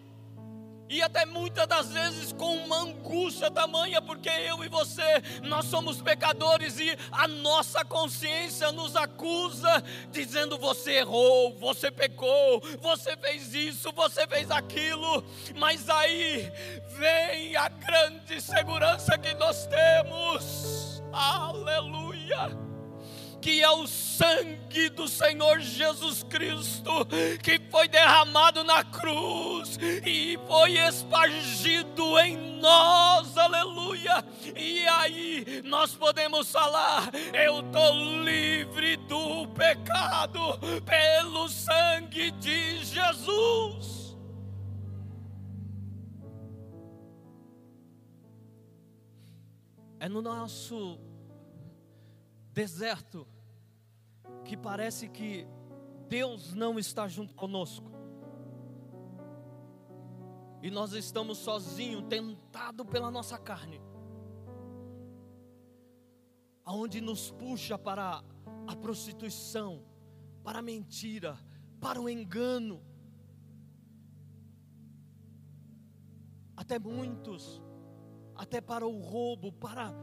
e 0.89 1.02
até 1.04 1.25
muitas 1.25 1.67
das 1.67 1.91
vezes 1.91 2.34
com 2.34 2.56
uma 2.56 2.82
angústia 2.82 3.52
tamanha, 3.52 4.02
porque 4.02 4.30
eu 4.30 4.63
e 4.63 4.67
você, 4.67 5.21
nós 5.43 5.65
somos 5.65 6.02
pecadores 6.02 6.80
e 6.80 6.97
a 7.12 7.28
nossa 7.28 7.86
consciência 7.86 8.71
nos 8.71 8.95
acusa, 8.95 9.84
dizendo: 10.12 10.58
você 10.58 10.93
errou, 10.93 11.56
você 11.60 11.91
pecou, 11.91 12.62
você 12.82 13.15
fez 13.17 13.54
isso, 13.54 13.91
você 13.91 14.25
fez 14.28 14.49
aquilo, 14.49 15.23
mas 15.56 15.88
aí 15.89 16.52
vem 16.97 17.56
a 17.56 17.69
grande 17.69 18.41
segurança 18.41 19.17
que 19.17 19.34
nós 19.36 19.67
temos, 19.67 21.04
aleluia 21.13 22.68
que 23.41 23.62
é 23.62 23.69
o 23.69 23.88
sangue 23.88 24.89
do 24.89 25.08
Senhor 25.08 25.60
Jesus 25.60 26.23
Cristo, 26.23 26.91
que 27.41 27.60
foi 27.69 27.88
derramado 27.88 28.63
na 28.63 28.84
cruz 28.84 29.78
e 30.06 30.38
foi 30.47 30.78
espargido 30.78 32.19
em 32.19 32.60
nós, 32.60 33.38
aleluia. 33.38 34.23
E 34.56 34.86
aí 34.88 35.62
nós 35.63 35.95
podemos 35.95 36.52
falar: 36.52 37.10
eu 37.34 37.62
estou 37.62 38.23
livre 38.23 38.97
do 38.97 39.47
pecado 39.47 40.39
pelo 40.86 41.47
sangue 41.47 42.32
de 42.32 42.84
Jesus. 42.84 44.17
É 50.02 50.08
no 50.08 50.21
nosso 50.21 50.97
deserto, 52.53 53.27
que 54.43 54.57
parece 54.57 55.07
que 55.07 55.47
Deus 56.07 56.53
não 56.53 56.79
está 56.79 57.07
junto 57.07 57.35
conosco. 57.35 57.89
E 60.62 60.69
nós 60.69 60.93
estamos 60.93 61.38
sozinhos, 61.38 62.03
tentados 62.09 62.85
pela 62.88 63.09
nossa 63.09 63.38
carne. 63.38 63.79
Aonde 66.65 66.99
nos 66.99 67.31
puxa 67.31 67.77
para 67.77 68.23
a 68.67 68.75
prostituição, 68.75 69.83
para 70.43 70.59
a 70.59 70.62
mentira, 70.62 71.38
para 71.79 72.01
o 72.01 72.09
engano. 72.09 72.83
Até 76.55 76.77
muitos, 76.77 77.62
até 78.35 78.59
para 78.59 78.85
o 78.85 78.99
roubo, 78.99 79.51
para 79.51 79.93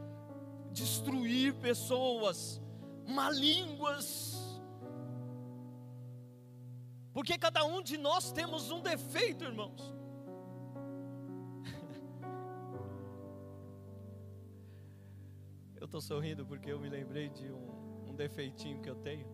destruir 0.77 1.55
pessoas, 1.55 2.61
malínguas. 3.07 4.61
Porque 7.11 7.35
cada 7.37 7.65
um 7.65 7.81
de 7.81 7.97
nós 7.97 8.31
temos 8.31 8.69
um 8.69 8.79
defeito, 8.79 9.43
irmãos. 9.43 9.81
Eu 15.75 15.85
estou 15.85 15.99
sorrindo 15.99 16.45
porque 16.45 16.71
eu 16.71 16.79
me 16.79 16.89
lembrei 16.89 17.29
de 17.29 17.51
um, 17.51 18.09
um 18.09 18.15
defeitinho 18.15 18.81
que 18.81 18.89
eu 18.89 18.95
tenho. 18.95 19.27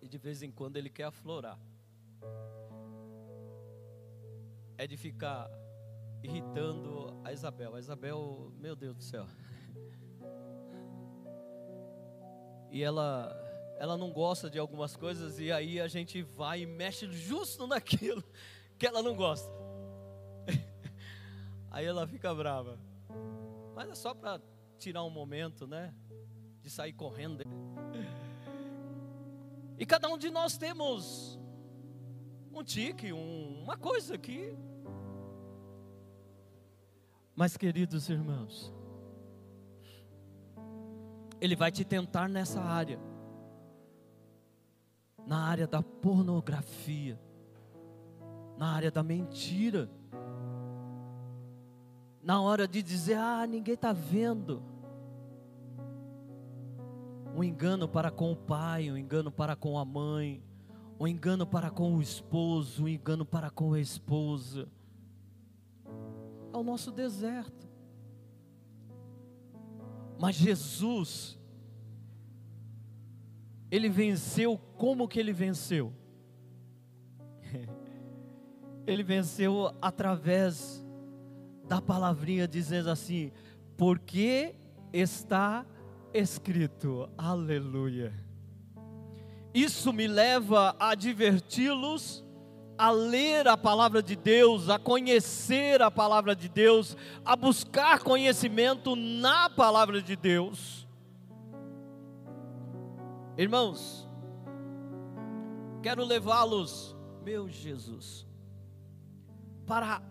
E 0.00 0.08
de 0.08 0.18
vez 0.18 0.42
em 0.42 0.50
quando 0.50 0.76
ele 0.76 0.90
quer 0.90 1.04
aflorar. 1.04 1.58
É 4.76 4.84
de 4.86 4.96
ficar 4.96 5.48
irritando 6.22 7.20
a 7.24 7.32
Isabel. 7.32 7.74
A 7.74 7.78
Isabel, 7.78 8.52
meu 8.58 8.76
Deus 8.76 8.96
do 8.96 9.02
céu. 9.02 9.26
E 12.70 12.82
ela 12.82 13.38
ela 13.78 13.96
não 13.96 14.12
gosta 14.12 14.48
de 14.48 14.58
algumas 14.58 14.96
coisas 14.96 15.40
e 15.40 15.50
aí 15.50 15.80
a 15.80 15.88
gente 15.88 16.22
vai 16.22 16.60
e 16.62 16.66
mexe 16.66 17.10
justo 17.10 17.66
naquilo 17.66 18.22
que 18.78 18.86
ela 18.86 19.02
não 19.02 19.16
gosta. 19.16 19.50
Aí 21.70 21.84
ela 21.84 22.06
fica 22.06 22.32
brava. 22.34 22.78
Mas 23.74 23.90
é 23.90 23.94
só 23.94 24.14
para 24.14 24.40
tirar 24.78 25.02
um 25.04 25.10
momento, 25.10 25.66
né? 25.66 25.94
De 26.60 26.70
sair 26.70 26.92
correndo. 26.92 27.42
E 29.78 29.86
cada 29.86 30.08
um 30.08 30.18
de 30.18 30.30
nós 30.30 30.56
temos 30.56 31.40
um 32.52 32.62
tique, 32.62 33.12
um, 33.12 33.62
uma 33.62 33.76
coisa 33.76 34.16
que 34.18 34.54
Mas, 37.34 37.56
queridos 37.56 38.08
irmãos, 38.10 38.72
ele 41.40 41.56
vai 41.56 41.72
te 41.72 41.84
tentar 41.84 42.28
nessa 42.28 42.60
área, 42.60 43.00
na 45.26 45.38
área 45.46 45.66
da 45.66 45.82
pornografia, 45.82 47.18
na 48.58 48.70
área 48.72 48.90
da 48.90 49.02
mentira, 49.02 49.90
na 52.22 52.40
hora 52.40 52.68
de 52.68 52.82
dizer, 52.82 53.16
ah, 53.16 53.46
ninguém 53.46 53.74
está 53.74 53.92
vendo. 53.92 54.62
Um 57.34 57.42
engano 57.42 57.88
para 57.88 58.10
com 58.10 58.30
o 58.30 58.36
pai, 58.36 58.90
um 58.90 58.96
engano 58.96 59.32
para 59.32 59.56
com 59.56 59.78
a 59.78 59.84
mãe, 59.86 60.44
um 61.00 61.08
engano 61.08 61.46
para 61.46 61.70
com 61.70 61.96
o 61.96 62.02
esposo, 62.02 62.84
um 62.84 62.88
engano 62.88 63.24
para 63.24 63.50
com 63.50 63.72
a 63.72 63.80
esposa 63.80 64.68
é 66.52 66.56
o 66.56 66.62
nosso 66.62 66.90
deserto. 66.90 67.68
Mas 70.18 70.36
Jesus, 70.36 71.38
ele 73.70 73.88
venceu 73.88 74.58
como 74.76 75.08
que 75.08 75.18
ele 75.18 75.32
venceu? 75.32 75.92
Ele 78.84 79.04
venceu 79.04 79.72
através 79.80 80.84
da 81.68 81.80
palavrinha 81.80 82.48
dizendo 82.48 82.90
assim: 82.90 83.30
porque 83.76 84.56
está 84.92 85.64
escrito. 86.12 87.08
Aleluia. 87.16 88.12
Isso 89.54 89.92
me 89.92 90.06
leva 90.06 90.74
a 90.78 90.90
adverti-los 90.90 92.24
a 92.76 92.90
ler 92.90 93.46
a 93.48 93.56
palavra 93.56 94.02
de 94.02 94.16
Deus, 94.16 94.68
a 94.68 94.78
conhecer 94.78 95.82
a 95.82 95.90
palavra 95.90 96.34
de 96.34 96.48
Deus, 96.48 96.96
a 97.24 97.36
buscar 97.36 98.00
conhecimento 98.00 98.96
na 98.96 99.48
palavra 99.50 100.02
de 100.02 100.16
Deus. 100.16 100.86
Irmãos, 103.36 104.08
quero 105.82 106.04
levá-los, 106.04 106.96
meu 107.24 107.48
Jesus, 107.48 108.26
para 109.66 110.02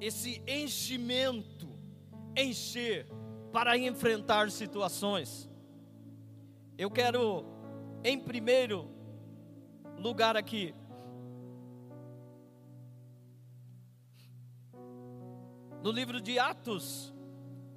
esse 0.00 0.42
enchimento, 0.46 1.68
encher, 2.36 3.06
para 3.52 3.78
enfrentar 3.78 4.50
situações. 4.50 5.48
Eu 6.76 6.90
quero, 6.90 7.44
em 8.04 8.18
primeiro 8.18 8.90
lugar 9.98 10.36
aqui, 10.36 10.74
No 15.86 15.92
livro 15.92 16.20
de 16.20 16.36
Atos, 16.36 17.14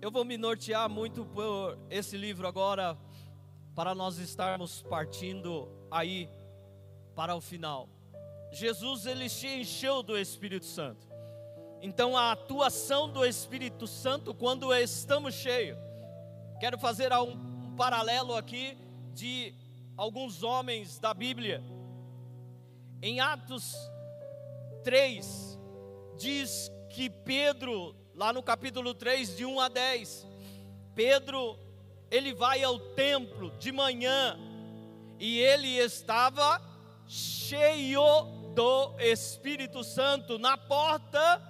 eu 0.02 0.10
vou 0.10 0.26
me 0.26 0.36
nortear 0.36 0.90
muito 0.90 1.24
por 1.26 1.78
esse 1.92 2.18
livro 2.18 2.48
agora, 2.48 2.98
para 3.76 3.94
nós 3.94 4.18
estarmos 4.18 4.82
partindo 4.82 5.70
aí 5.92 6.28
para 7.16 7.36
o 7.36 7.40
final. 7.40 7.88
Jesus 8.52 9.06
ele 9.06 9.30
se 9.30 9.46
encheu 9.46 10.02
do 10.02 10.18
Espírito 10.18 10.66
Santo. 10.66 11.08
Então 11.84 12.18
a 12.18 12.32
atuação 12.32 13.08
do 13.08 13.24
Espírito 13.24 13.86
Santo 13.86 14.34
quando 14.34 14.74
estamos 14.74 15.36
cheios. 15.36 15.78
Quero 16.60 16.80
fazer 16.80 17.14
um, 17.14 17.76
paralelo 17.76 18.36
aqui 18.36 18.76
de 19.14 19.54
alguns 19.96 20.42
homens 20.42 20.98
da 20.98 21.14
Bíblia. 21.14 21.64
Em 23.04 23.20
Atos 23.20 23.76
3 24.84 25.60
diz 26.18 26.72
que 26.90 27.10
Pedro 27.10 27.96
lá 28.20 28.34
no 28.34 28.44
capítulo 28.44 28.94
3, 28.94 29.38
de 29.38 29.46
1 29.46 29.60
a 29.62 29.70
10. 29.70 30.28
Pedro, 30.94 31.58
ele 32.12 32.34
vai 32.34 32.62
ao 32.62 32.78
templo 32.78 33.52
de 33.52 33.72
manhã 33.72 34.38
e 35.18 35.40
ele 35.40 35.78
estava 35.78 36.62
cheio 37.08 38.04
do 38.54 38.94
Espírito 39.00 39.86
Santo. 39.86 40.38
Na 40.38 40.58
porta 40.58 41.42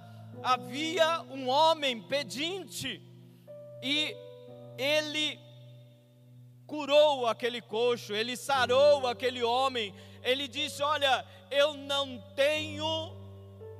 havia 0.44 1.22
um 1.22 1.48
homem 1.48 2.00
pedinte 2.02 3.02
e 3.82 4.16
ele 4.78 5.40
curou 6.68 7.26
aquele 7.26 7.60
coxo, 7.60 8.14
ele 8.14 8.36
sarou 8.36 9.08
aquele 9.08 9.42
homem. 9.42 9.92
Ele 10.22 10.46
disse: 10.46 10.84
Olha, 10.84 11.26
eu 11.50 11.74
não 11.74 12.18
tenho 12.36 13.19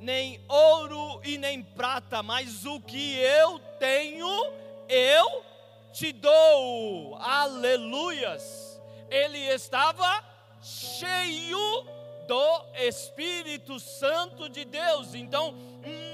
nem 0.00 0.40
ouro 0.48 1.20
e 1.22 1.36
nem 1.36 1.62
prata, 1.62 2.22
mas 2.22 2.64
o 2.64 2.80
que 2.80 3.18
eu 3.18 3.58
tenho, 3.78 4.52
eu 4.88 5.44
te 5.92 6.10
dou. 6.12 7.16
Aleluias. 7.16 8.80
Ele 9.10 9.38
estava 9.38 10.24
cheio 10.62 11.86
do 12.26 12.64
Espírito 12.74 13.78
Santo 13.78 14.48
de 14.48 14.64
Deus. 14.64 15.14
Então, 15.14 15.52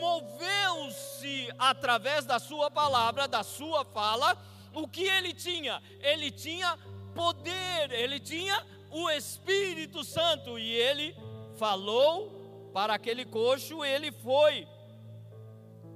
moveu-se 0.00 1.48
através 1.58 2.24
da 2.24 2.38
sua 2.38 2.70
palavra, 2.70 3.28
da 3.28 3.42
sua 3.42 3.84
fala, 3.84 4.36
o 4.74 4.88
que 4.88 5.04
ele 5.04 5.32
tinha? 5.32 5.82
Ele 6.00 6.30
tinha 6.30 6.76
poder, 7.14 7.92
ele 7.92 8.18
tinha 8.18 8.66
o 8.90 9.08
Espírito 9.10 10.02
Santo 10.02 10.58
e 10.58 10.74
ele 10.74 11.16
falou 11.56 12.35
para 12.76 12.92
aquele 12.92 13.24
coxo, 13.24 13.82
ele 13.82 14.12
foi 14.12 14.68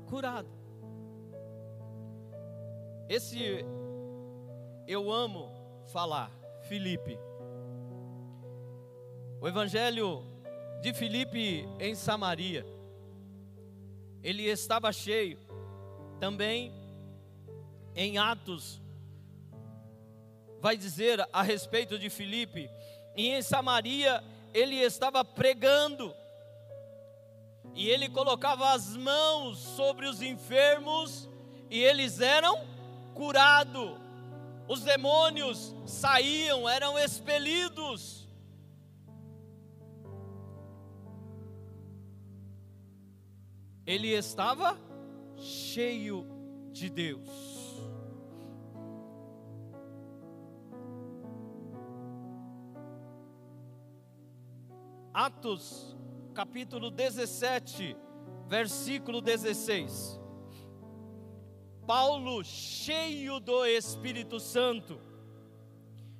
curado. 0.08 0.48
Esse 3.06 3.62
eu 4.86 5.12
amo 5.12 5.52
falar, 5.92 6.30
Filipe. 6.62 7.18
O 9.42 9.46
evangelho 9.46 10.24
de 10.80 10.94
Filipe 10.94 11.68
em 11.78 11.94
Samaria. 11.94 12.64
Ele 14.22 14.44
estava 14.44 14.90
cheio. 14.90 15.38
Também 16.18 16.72
em 17.94 18.16
Atos 18.16 18.80
vai 20.62 20.78
dizer 20.78 21.28
a 21.30 21.42
respeito 21.42 21.98
de 21.98 22.08
Filipe, 22.08 22.70
e 23.14 23.28
em 23.28 23.42
Samaria 23.42 24.24
ele 24.54 24.76
estava 24.76 25.22
pregando 25.22 26.18
e 27.74 27.88
ele 27.88 28.08
colocava 28.08 28.72
as 28.72 28.96
mãos 28.96 29.58
sobre 29.58 30.06
os 30.06 30.20
enfermos 30.20 31.28
e 31.70 31.78
eles 31.78 32.20
eram 32.20 32.66
curados. 33.14 33.98
Os 34.68 34.82
demônios 34.82 35.74
saíam, 35.86 36.68
eram 36.68 36.98
expelidos. 36.98 38.28
Ele 43.86 44.08
estava 44.08 44.78
cheio 45.36 46.26
de 46.70 46.88
Deus. 46.88 47.50
Atos 55.12 55.96
capítulo 56.30 56.90
17, 56.90 57.96
versículo 58.46 59.20
16. 59.20 60.18
Paulo, 61.86 62.44
cheio 62.44 63.40
do 63.40 63.66
Espírito 63.66 64.38
Santo, 64.38 65.00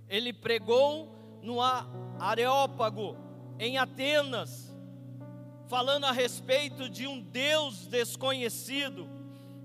ele 0.09 0.33
pregou 0.33 1.09
no 1.43 1.61
Areópago, 2.19 3.17
em 3.59 3.79
Atenas, 3.79 4.75
falando 5.69 6.05
a 6.05 6.13
respeito 6.13 6.89
de 6.89 7.07
um 7.07 7.21
Deus 7.21 7.87
desconhecido. 7.87 9.09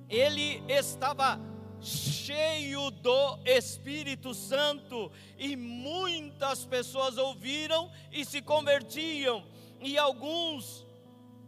Ele 0.07 0.61
estava 0.67 1.39
cheio 1.81 2.91
do 2.91 3.39
Espírito 3.43 4.33
Santo 4.33 5.11
e 5.37 5.55
muitas 5.55 6.65
pessoas 6.65 7.17
ouviram 7.17 7.91
e 8.11 8.23
se 8.23 8.41
convertiam 8.41 9.43
e 9.85 9.99
alguns 9.99 10.85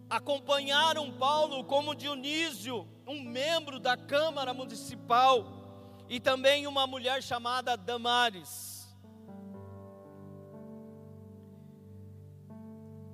acompanharam 0.07 1.11
Paulo, 1.11 1.63
como 1.63 1.95
Dionísio, 1.95 2.87
um 3.07 3.21
membro 3.21 3.79
da 3.79 3.97
Câmara 3.97 4.53
Municipal, 4.53 6.05
e 6.07 6.19
também 6.19 6.67
uma 6.67 6.85
mulher 6.85 7.21
chamada 7.21 7.75
Damares. 7.75 8.87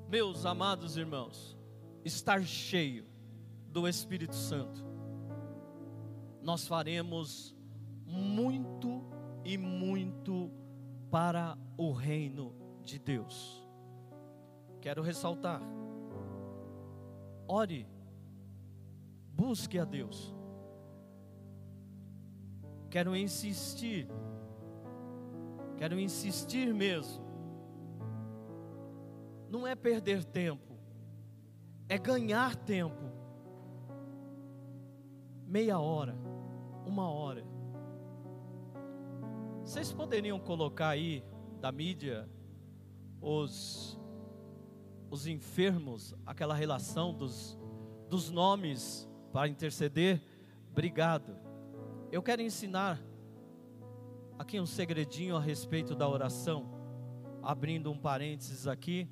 Meus 0.09 0.45
amados 0.45 0.97
irmãos, 0.97 1.57
estar 2.03 2.43
cheio 2.43 3.07
do 3.69 3.87
Espírito 3.87 4.35
Santo, 4.35 4.83
nós 6.41 6.67
faremos 6.67 7.55
muito 8.05 9.03
e 9.43 9.57
muito 9.57 10.51
para 11.09 11.57
o 11.77 11.91
reino 11.91 12.53
de 12.83 12.99
Deus 12.99 13.62
quero 14.83 15.01
ressaltar. 15.01 15.61
Ore 17.47 17.87
Busque 19.33 19.79
a 19.79 19.85
Deus. 19.85 20.35
Quero 22.89 23.15
insistir. 23.15 24.07
Quero 25.77 25.97
insistir 25.97 26.73
mesmo. 26.73 27.23
Não 29.49 29.65
é 29.65 29.73
perder 29.73 30.23
tempo, 30.25 30.77
é 31.87 31.97
ganhar 31.97 32.55
tempo. 32.55 33.03
Meia 35.47 35.79
hora, 35.79 36.15
uma 36.85 37.09
hora. 37.09 37.45
Vocês 39.63 39.93
poderiam 39.93 40.39
colocar 40.39 40.89
aí 40.89 41.23
da 41.61 41.71
mídia 41.71 42.27
os 43.21 43.99
os 45.13 45.27
enfermos, 45.27 46.15
aquela 46.25 46.55
relação 46.55 47.13
dos 47.13 47.55
dos 48.09 48.31
nomes 48.31 49.07
para 49.31 49.47
interceder? 49.47 50.19
Obrigado. 50.71 51.37
Eu 52.11 52.23
quero 52.23 52.41
ensinar 52.41 52.99
aqui 54.39 54.59
um 54.59 54.65
segredinho 54.65 55.35
a 55.35 55.39
respeito 55.39 55.93
da 55.93 56.09
oração, 56.09 56.67
abrindo 57.43 57.91
um 57.91 57.97
parênteses 57.97 58.65
aqui. 58.65 59.07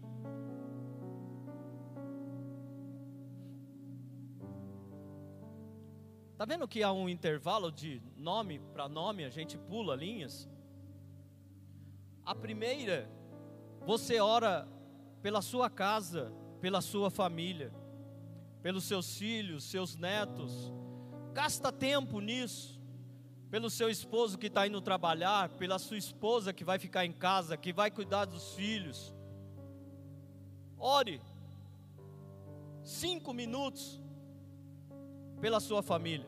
Tá 6.36 6.46
vendo 6.46 6.68
que 6.68 6.82
há 6.82 6.92
um 6.92 7.08
intervalo 7.08 7.72
de 7.72 8.02
nome 8.18 8.58
para 8.74 8.90
nome, 8.90 9.24
a 9.24 9.30
gente 9.30 9.56
pula 9.56 9.96
linhas? 9.96 10.50
A 12.26 12.34
primeira, 12.34 13.08
você 13.86 14.20
ora 14.20 14.68
pela 15.22 15.42
sua 15.42 15.70
casa, 15.70 16.34
pela 16.60 16.82
sua 16.82 17.10
família, 17.10 17.72
pelos 18.62 18.84
seus 18.84 19.18
filhos, 19.18 19.64
seus 19.64 19.96
netos. 19.96 20.72
Gasta 21.34 21.72
tempo 21.72 22.20
nisso. 22.20 22.80
Pelo 23.50 23.70
seu 23.70 23.90
esposo 23.90 24.38
que 24.38 24.48
está 24.48 24.66
indo 24.66 24.80
trabalhar, 24.80 25.50
pela 25.50 25.78
sua 25.78 25.98
esposa 25.98 26.54
que 26.54 26.64
vai 26.64 26.80
ficar 26.80 27.06
em 27.06 27.12
casa, 27.12 27.58
que 27.58 27.74
vai 27.74 27.92
cuidar 27.92 28.26
dos 28.26 28.54
filhos. 28.54 29.14
Ore. 30.78 31.22
Cinco 32.82 33.34
minutos 33.34 34.02
pela 35.42 35.60
sua 35.60 35.84
família. 35.84 36.28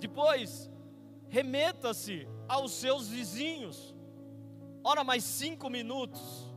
Depois, 0.00 0.70
remeta-se 1.28 2.26
aos 2.48 2.72
seus 2.72 3.08
vizinhos. 3.08 3.94
Ora 4.82 5.04
mais 5.04 5.22
cinco 5.22 5.70
minutos. 5.70 6.51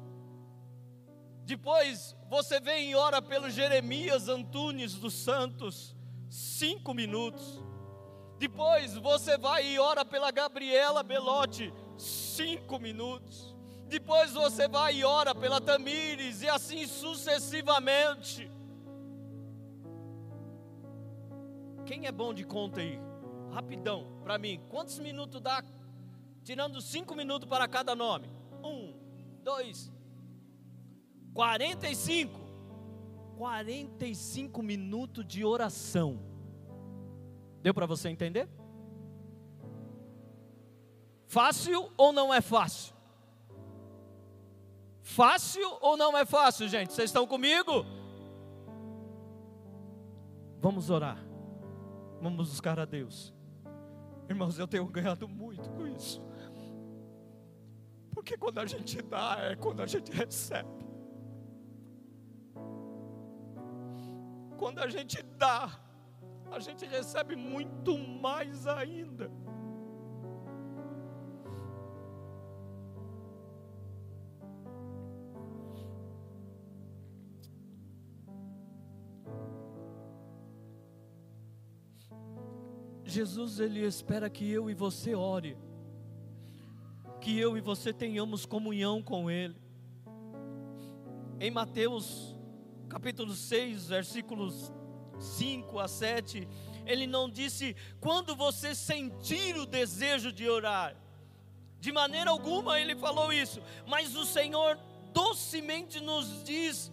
Depois 1.45 2.15
você 2.27 2.59
vem 2.59 2.91
e 2.91 2.95
ora 2.95 3.21
pelo 3.21 3.49
Jeremias 3.51 4.27
Antunes 4.27 4.95
dos 4.95 5.13
Santos, 5.13 5.95
cinco 6.27 6.91
minutos. 6.93 7.61
Depois 8.39 8.95
você 8.95 9.37
vai 9.37 9.65
e 9.67 9.79
ora 9.79 10.03
pela 10.03 10.31
Gabriela 10.31 11.03
Belotti, 11.03 11.71
cinco 11.97 12.79
minutos. 12.79 13.55
Depois 13.87 14.33
você 14.33 14.67
vai 14.67 14.95
e 14.95 15.03
ora 15.05 15.35
pela 15.35 15.61
Tamires, 15.61 16.41
e 16.41 16.49
assim 16.49 16.87
sucessivamente. 16.87 18.51
Quem 21.85 22.07
é 22.07 22.11
bom 22.11 22.33
de 22.33 22.43
conta 22.43 22.81
aí? 22.81 22.99
Rapidão, 23.51 24.19
para 24.23 24.39
mim. 24.39 24.59
Quantos 24.69 24.97
minutos 24.97 25.39
dá? 25.39 25.63
Tirando 26.43 26.81
cinco 26.81 27.15
minutos 27.15 27.47
para 27.47 27.67
cada 27.67 27.95
nome. 27.95 28.27
Um, 28.63 28.95
dois, 29.43 29.91
45. 31.35 32.39
45 33.37 34.63
minutos 34.63 35.27
de 35.27 35.43
oração. 35.43 36.17
Deu 37.61 37.73
para 37.73 37.85
você 37.85 38.07
entender? 38.07 38.47
Fácil 41.27 41.91
ou 41.97 42.13
não 42.13 42.33
é 42.33 42.39
fácil? 42.39 42.95
Fácil 45.01 45.77
ou 45.81 45.97
não 45.97 46.17
é 46.17 46.25
fácil, 46.25 46.69
gente? 46.69 46.93
Vocês 46.93 47.09
estão 47.09 47.27
comigo? 47.27 47.85
Vamos 50.61 50.89
orar. 50.89 51.17
Vamos 52.21 52.49
buscar 52.49 52.79
a 52.79 52.85
Deus. 52.85 53.33
Irmãos, 54.29 54.57
eu 54.57 54.67
tenho 54.67 54.87
ganhado 54.87 55.27
muito 55.27 55.69
com 55.71 55.85
isso. 55.85 56.23
Porque 58.11 58.37
quando 58.37 58.59
a 58.59 58.65
gente 58.65 59.01
dá, 59.01 59.37
é 59.41 59.55
quando 59.57 59.81
a 59.81 59.85
gente 59.85 60.09
recebe. 60.13 60.94
Quando 64.57 64.79
a 64.79 64.87
gente 64.89 65.21
dá, 65.21 65.79
a 66.51 66.59
gente 66.59 66.85
recebe 66.85 67.35
muito 67.35 67.97
mais 67.97 68.65
ainda. 68.67 69.31
Jesus 83.15 83.61
ele 83.61 83.79
espera 83.85 84.29
que 84.29 84.51
eu 84.51 84.69
e 84.69 84.73
você 84.73 85.15
ore, 85.15 85.57
que 87.21 87.39
eu 87.39 87.57
e 87.57 87.61
você 87.61 87.93
tenhamos 87.93 88.45
comunhão 88.45 89.01
com 89.01 89.31
Ele. 89.31 89.55
Em 91.39 91.49
Mateus 91.49 92.34
capítulo 92.95 93.35
6, 93.35 93.87
versículos 93.87 94.71
5 95.19 95.79
a 95.79 95.85
7, 95.85 96.47
ele 96.85 97.05
não 97.05 97.29
disse 97.29 97.75
quando 97.99 98.37
você 98.37 98.73
sentir 98.73 99.57
o 99.57 99.65
desejo 99.65 100.31
de 100.31 100.47
orar. 100.47 100.95
De 101.77 101.91
maneira 101.91 102.31
alguma 102.31 102.79
ele 102.79 102.95
falou 102.95 103.33
isso, 103.33 103.61
mas 103.85 104.15
o 104.15 104.23
Senhor 104.25 104.79
docemente 105.11 105.99
nos 105.99 106.41
diz 106.45 106.89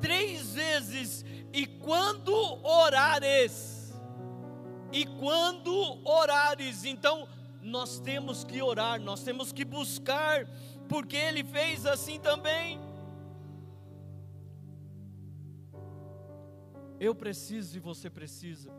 três 0.00 0.54
vezes: 0.54 1.24
e 1.52 1.66
quando 1.66 2.32
orares, 2.64 3.92
e 4.92 5.04
quando 5.04 6.00
orares, 6.08 6.84
então 6.84 7.28
nós 7.60 7.98
temos 7.98 8.44
que 8.44 8.62
orar, 8.62 9.00
nós 9.00 9.24
temos 9.24 9.50
que 9.50 9.64
buscar, 9.64 10.46
porque 10.88 11.16
Ele 11.16 11.42
fez 11.42 11.86
assim 11.86 12.20
também. 12.20 12.89
Eu 17.00 17.14
preciso 17.14 17.76
e 17.76 17.80
você 17.80 18.08
precisa. 18.08 18.70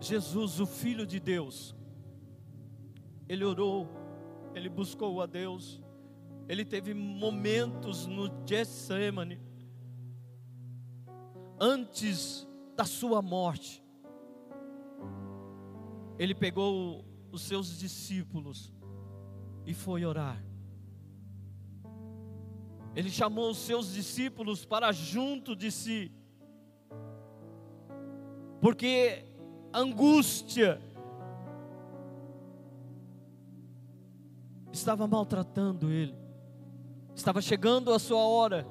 Jesus, 0.00 0.60
o 0.60 0.66
Filho 0.66 1.06
de 1.06 1.20
Deus, 1.20 1.74
Ele 3.28 3.44
orou, 3.44 3.88
Ele 4.54 4.70
buscou 4.70 5.20
a 5.20 5.26
Deus, 5.26 5.82
Ele 6.48 6.64
teve 6.64 6.94
momentos 6.94 8.06
no 8.06 8.30
Getsemane, 8.46 9.38
antes 11.60 12.46
da 12.76 12.84
sua 12.84 13.20
morte, 13.20 13.84
ele 16.18 16.34
pegou 16.34 17.04
os 17.32 17.42
seus 17.42 17.78
discípulos 17.78 18.72
e 19.66 19.74
foi 19.74 20.04
orar. 20.04 20.42
Ele 22.94 23.10
chamou 23.10 23.50
os 23.50 23.58
seus 23.58 23.92
discípulos 23.92 24.64
para 24.64 24.92
junto 24.92 25.56
de 25.56 25.70
si, 25.70 26.12
porque 28.64 29.22
angústia 29.74 30.80
estava 34.72 35.06
maltratando 35.06 35.90
ele, 35.90 36.14
estava 37.14 37.42
chegando 37.42 37.92
a 37.92 37.98
sua 37.98 38.22
hora, 38.22 38.66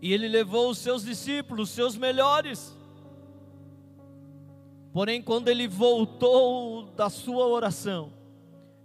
e 0.00 0.10
ele 0.10 0.26
levou 0.26 0.70
os 0.70 0.78
seus 0.78 1.04
discípulos, 1.04 1.68
seus 1.68 1.98
melhores, 1.98 2.74
Porém, 4.90 5.20
quando 5.20 5.48
ele 5.48 5.66
voltou 5.66 6.84
da 6.92 7.10
sua 7.10 7.48
oração, 7.48 8.12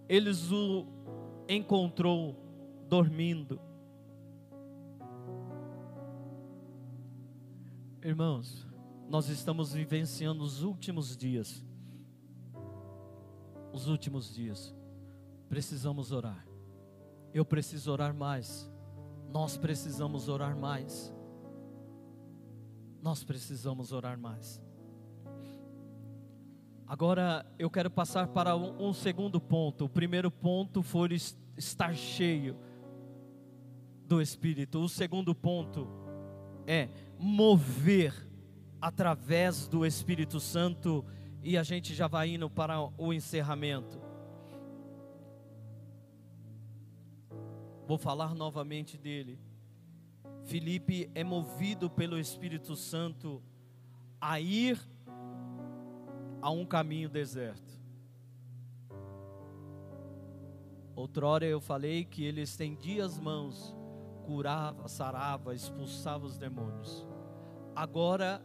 eles 0.10 0.52
o 0.52 0.88
encontrou 1.48 2.36
dormindo. 2.90 3.62
Irmãos, 8.04 8.69
nós 9.10 9.28
estamos 9.28 9.74
vivenciando 9.74 10.44
os 10.44 10.62
últimos 10.62 11.18
dias. 11.18 11.66
Os 13.74 13.88
últimos 13.88 14.32
dias. 14.34 14.74
Precisamos 15.50 16.12
orar. 16.12 16.46
Eu 17.34 17.44
preciso 17.44 17.92
orar 17.92 18.14
mais. 18.14 18.72
Nós 19.32 19.58
precisamos 19.58 20.30
orar 20.30 20.56
mais. 20.56 21.12
Nós 23.02 23.24
precisamos 23.24 23.92
orar 23.92 24.18
mais. 24.18 24.62
Agora 26.86 27.46
eu 27.58 27.70
quero 27.70 27.90
passar 27.90 28.28
para 28.28 28.56
um, 28.56 28.94
segundo 28.94 29.42
ponto. 29.42 29.86
O 29.86 29.90
primeiro 29.90 30.30
ponto 30.30 30.84
foi 30.84 31.10
estar 31.58 31.96
cheio 31.96 32.56
do 34.06 34.22
Espírito. 34.22 34.80
O 34.80 34.90
segundo 34.90 35.34
ponto 35.34 35.88
é 36.68 36.90
mover 37.18 38.29
através 38.82 39.68
do 39.68 39.86
Espírito 39.86 40.40
Santo 40.40 41.06
e 41.44 41.58
a 41.58 41.64
gente 41.64 41.94
já 41.94 42.08
vai 42.08 42.30
indo 42.30 42.50
para 42.50 42.80
o 42.98 43.14
encerramento. 43.14 44.02
Vou 47.88 47.98
falar 47.98 48.36
novamente 48.36 48.98
dele. 48.98 49.40
Felipe 50.44 51.10
é 51.16 51.24
movido 51.24 51.90
pelo 51.90 52.20
Espírito 52.20 52.76
Santo 52.76 53.42
a 54.22 54.40
ir 54.40 54.80
a 56.42 56.50
um 56.50 56.66
caminho 56.66 57.10
deserto. 57.10 57.80
Outrora 60.96 61.46
eu 61.46 61.62
falei 61.62 62.04
que 62.04 62.24
ele 62.24 62.42
estendia 62.42 63.06
as 63.06 63.18
mãos, 63.18 63.76
curava, 64.26 64.88
sarava, 64.88 65.56
expulsava 65.56 66.26
os 66.26 66.38
demônios. 66.38 67.08
Agora 67.76 68.42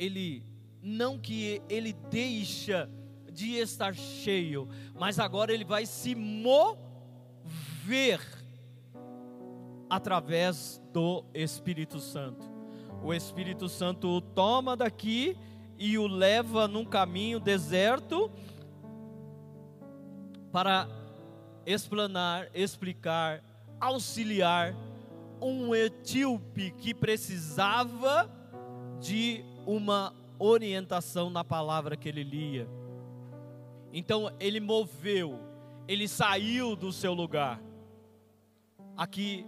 ele 0.00 0.42
não 0.82 1.18
que 1.18 1.60
ele 1.68 1.92
deixa 1.92 2.88
de 3.30 3.56
estar 3.56 3.94
cheio, 3.94 4.66
mas 4.98 5.18
agora 5.18 5.52
ele 5.52 5.64
vai 5.64 5.84
se 5.84 6.14
mover 6.14 6.70
através 9.90 10.82
do 10.90 11.22
Espírito 11.34 12.00
Santo. 12.00 12.48
O 13.02 13.12
Espírito 13.12 13.68
Santo 13.68 14.08
o 14.08 14.22
toma 14.22 14.74
daqui 14.74 15.36
e 15.78 15.98
o 15.98 16.06
leva 16.06 16.66
num 16.66 16.84
caminho 16.84 17.38
deserto 17.38 18.30
para 20.50 20.88
explanar, 21.66 22.48
explicar, 22.54 23.44
auxiliar 23.78 24.74
um 25.42 25.74
etíope 25.74 26.70
que 26.72 26.94
precisava 26.94 28.30
de 28.98 29.44
uma 29.70 30.12
orientação 30.36 31.30
na 31.30 31.44
palavra 31.44 31.96
que 31.96 32.08
ele 32.08 32.24
lia. 32.24 32.68
Então 33.92 34.32
ele 34.40 34.58
moveu, 34.58 35.38
ele 35.86 36.08
saiu 36.08 36.74
do 36.74 36.92
seu 36.92 37.14
lugar. 37.14 37.62
Aqui 38.96 39.46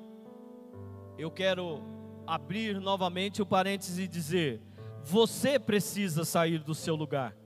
eu 1.19 1.29
quero 1.31 1.83
abrir 2.25 2.81
novamente 2.81 3.43
o 3.43 3.47
parênteses 3.47 3.99
e 3.99 4.07
dizer: 4.07 4.63
você 5.03 5.59
precisa 5.59 6.25
sair 6.25 6.61
do 6.61 6.75
seu 6.75 6.95
lugar. 6.95 7.37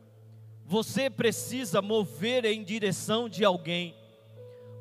Você 0.67 1.09
precisa 1.09 1.81
mover 1.81 2.45
em 2.45 2.63
direção 2.63 3.27
de 3.27 3.43
alguém. 3.45 3.95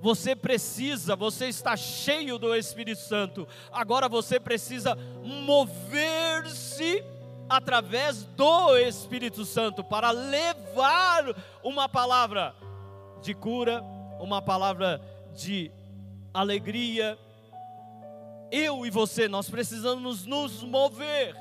Você 0.02 0.36
precisa, 0.36 1.16
você 1.16 1.48
está 1.48 1.78
cheio 1.78 2.38
do 2.38 2.54
Espírito 2.54 3.00
Santo. 3.00 3.48
Agora 3.72 4.10
você 4.10 4.40
precisa 4.40 4.96
mover-se 5.24 7.04
através 7.50 8.24
do 8.24 8.78
Espírito 8.78 9.46
Santo 9.46 9.84
para 9.84 10.12
levar 10.12 11.24
uma 11.64 11.88
palavra 11.88 12.56
de 13.22 13.34
cura, 13.34 13.84
uma 14.20 14.42
palavra 14.42 15.02
de 15.34 15.72
alegria. 16.34 17.18
Eu 18.52 18.86
e 18.86 18.90
você, 18.90 19.28
nós 19.28 19.50
precisamos 19.50 20.26
nos 20.26 20.64
mover. 20.64 21.36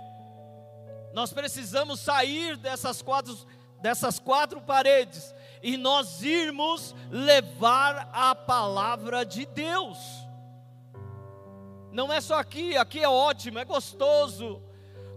Nós 1.12 1.32
precisamos 1.32 2.00
sair 2.00 2.56
dessas 2.56 3.00
quatro, 3.00 3.36
dessas 3.80 4.18
quatro 4.18 4.60
paredes 4.60 5.34
e 5.62 5.78
nós 5.78 6.22
irmos 6.22 6.94
levar 7.10 8.10
a 8.12 8.34
palavra 8.34 9.24
de 9.24 9.46
Deus. 9.46 9.98
Não 11.90 12.12
é 12.12 12.20
só 12.20 12.34
aqui, 12.34 12.76
aqui 12.76 13.00
é 13.00 13.08
ótimo, 13.08 13.58
é 13.58 13.64
gostoso. 13.64 14.60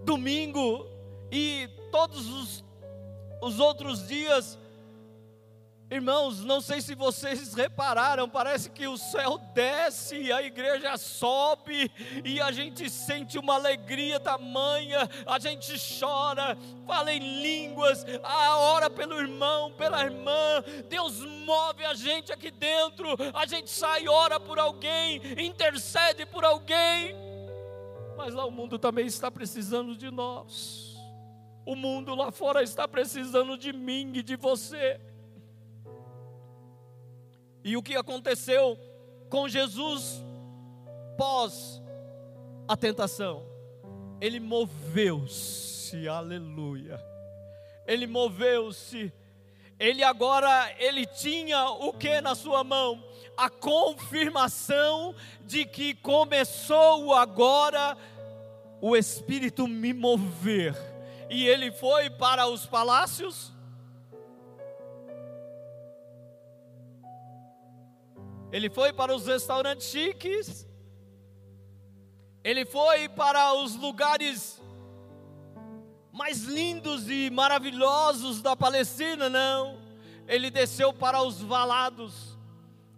Domingo 0.08 0.88
e 1.30 1.70
todos 1.91 2.30
os, 2.30 2.63
os 3.41 3.60
outros 3.60 4.08
dias 4.08 4.58
Irmãos, 5.89 6.43
não 6.43 6.60
sei 6.60 6.82
se 6.82 6.93
vocês 6.93 7.54
repararam, 7.56 8.28
parece 8.28 8.70
que 8.70 8.88
o 8.88 8.98
céu 8.98 9.38
desce 9.54 10.17
e 10.17 10.32
a 10.34 10.41
igreja 10.43 10.98
sobe 10.98 11.89
e 12.26 12.41
a 12.41 12.52
gente 12.52 12.89
sente 12.89 13.39
uma 13.39 13.56
alegria 13.56 14.20
tamanha, 14.20 15.10
a 15.26 15.39
gente 15.39 15.74
chora, 15.98 16.58
fala 16.86 17.13
em 17.13 17.41
línguas, 17.41 18.06
a 18.22 18.58
ora 18.58 18.89
pelo 18.89 19.17
irmão, 19.17 19.72
pela 19.72 20.04
irmã, 20.04 20.62
Deus 20.89 21.22
move 21.22 21.86
a 21.86 21.93
gente 21.93 22.34
aqui 22.34 22.52
dentro, 22.52 23.08
a 23.34 23.46
gente 23.46 23.70
sai, 23.70 24.10
ora 24.10 24.41
por 24.41 24.60
alguém, 24.60 25.22
intercede 25.41 26.26
por 26.26 26.43
alguém, 26.43 27.15
mas 28.17 28.34
lá 28.34 28.45
o 28.45 28.51
mundo 28.51 28.80
também 28.80 29.06
está 29.06 29.30
precisando 29.30 29.95
de 29.95 30.10
nós, 30.10 30.97
o 31.63 31.75
mundo 31.75 32.15
lá 32.15 32.32
fora 32.32 32.63
está 32.63 32.88
precisando 32.88 33.58
de 33.58 33.71
mim 33.71 34.12
e 34.15 34.23
de 34.23 34.36
você. 34.36 34.99
E 37.63 37.77
o 37.77 37.84
que 37.84 37.95
aconteceu 37.95 38.77
com 39.30 39.47
Jesus 39.47 40.23
pós 41.17 41.82
a 42.67 42.75
tentação? 42.75 43.45
Ele 44.19 44.39
moveu-se, 44.39 46.08
aleluia. 46.08 46.99
Ele 47.86 48.08
moveu-se. 48.08 49.13
Ele 49.80 50.04
agora 50.04 50.74
ele 50.80 51.06
tinha 51.06 51.70
o 51.70 51.94
que 51.94 52.20
na 52.22 52.36
sua 52.36 52.63
mão? 52.63 53.04
A 53.36 53.50
confirmação 53.50 55.13
de 55.42 55.66
que 55.66 55.94
começou 55.96 57.13
agora 57.13 57.96
o 58.82 58.96
espírito 58.96 59.68
me 59.68 59.94
mover. 59.94 60.76
E 61.30 61.48
ele 61.48 61.72
foi 61.72 62.10
para 62.10 62.48
os 62.48 62.66
palácios 62.66 63.54
Ele 68.52 68.70
foi 68.70 68.94
para 68.94 69.13
os 69.13 69.28
restaurantes 69.28 69.88
chiques. 69.88 70.68
Ele 72.44 72.66
foi 72.66 73.10
para 73.10 73.54
os 73.54 73.76
lugares 73.76 74.62
mais 76.17 76.43
lindos 76.45 77.08
e 77.08 77.30
maravilhosos 77.30 78.41
da 78.41 78.56
Palestina, 78.56 79.30
não. 79.30 79.77
Ele 80.27 80.49
desceu 80.49 80.91
para 80.91 81.21
os 81.21 81.39
valados. 81.39 82.36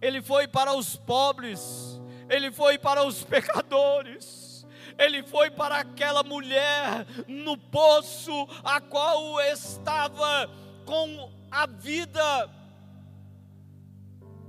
Ele 0.00 0.22
foi 0.22 0.48
para 0.48 0.72
os 0.74 0.96
pobres. 0.96 2.00
Ele 2.30 2.50
foi 2.50 2.78
para 2.78 3.04
os 3.06 3.22
pecadores. 3.22 4.66
Ele 4.98 5.22
foi 5.22 5.50
para 5.50 5.80
aquela 5.80 6.22
mulher 6.22 7.06
no 7.28 7.58
poço, 7.58 8.48
a 8.64 8.80
qual 8.80 9.38
estava 9.40 10.50
com 10.86 11.30
a 11.50 11.66
vida 11.66 12.50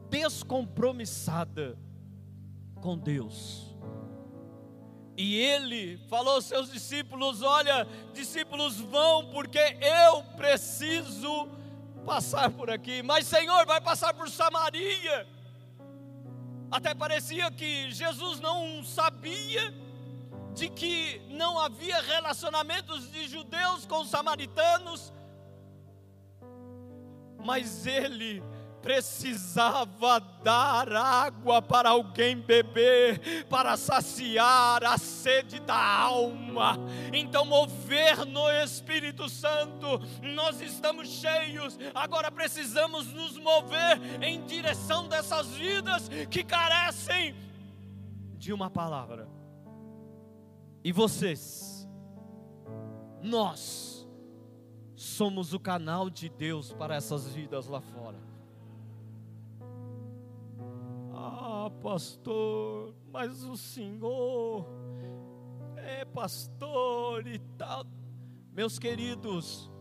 descompromissada 0.09 1.77
com 2.81 2.97
Deus. 2.97 3.70
E 5.17 5.35
ele 5.35 5.97
falou 6.09 6.35
aos 6.35 6.45
seus 6.45 6.71
discípulos: 6.71 7.41
Olha, 7.41 7.87
discípulos 8.13 8.79
vão, 8.79 9.27
porque 9.31 9.59
eu 9.59 10.23
preciso 10.37 11.49
passar 12.05 12.49
por 12.49 12.69
aqui. 12.69 13.03
Mas, 13.03 13.27
Senhor, 13.27 13.65
vai 13.65 13.81
passar 13.81 14.13
por 14.13 14.29
Samaria. 14.29 15.27
Até 16.71 16.95
parecia 16.95 17.51
que 17.51 17.91
Jesus 17.91 18.39
não 18.39 18.83
sabia 18.83 19.73
de 20.53 20.69
que 20.69 21.21
não 21.29 21.59
havia 21.59 22.01
relacionamentos 22.01 23.11
de 23.11 23.27
judeus 23.27 23.85
com 23.85 24.05
samaritanos, 24.05 25.13
mas 27.43 27.85
ele 27.85 28.43
precisava 28.81 30.19
dar 30.43 30.91
água 30.91 31.61
para 31.61 31.89
alguém 31.89 32.35
beber, 32.37 33.45
para 33.45 33.77
saciar 33.77 34.83
a 34.83 34.97
sede 34.97 35.59
da 35.59 35.77
alma. 35.77 36.77
Então, 37.13 37.45
mover 37.45 38.25
no 38.25 38.49
Espírito 38.49 39.29
Santo, 39.29 39.99
nós 40.21 40.61
estamos 40.61 41.07
cheios, 41.07 41.77
agora 41.93 42.31
precisamos 42.31 43.13
nos 43.13 43.37
mover 43.37 43.99
em 44.21 44.43
direção 44.45 45.07
dessas 45.07 45.47
vidas 45.49 46.09
que 46.29 46.43
carecem 46.43 47.35
de 48.37 48.51
uma 48.51 48.69
palavra. 48.69 49.27
E 50.83 50.91
vocês, 50.91 51.87
nós, 53.21 54.07
somos 54.95 55.53
o 55.53 55.59
canal 55.59 56.09
de 56.09 56.29
Deus 56.29 56.73
para 56.73 56.95
essas 56.95 57.27
vidas 57.27 57.67
lá 57.67 57.81
fora. 57.81 58.30
Pastor, 61.81 62.93
mas 63.11 63.43
o 63.43 63.55
senhor 63.55 64.65
é 65.77 66.05
pastor 66.05 67.25
e 67.27 67.39
tal. 67.57 67.85
Meus 68.53 68.77
queridos, 68.77 69.71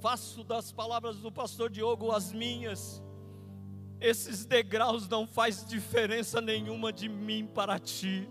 faço 0.00 0.42
das 0.42 0.72
palavras 0.72 1.18
do 1.18 1.30
pastor 1.30 1.70
Diogo 1.70 2.10
as 2.10 2.32
minhas. 2.32 3.02
Esses 4.00 4.44
degraus 4.44 5.08
não 5.08 5.26
faz 5.26 5.64
diferença 5.64 6.40
nenhuma 6.40 6.92
de 6.92 7.08
mim 7.08 7.46
para 7.46 7.78
ti. 7.78 8.28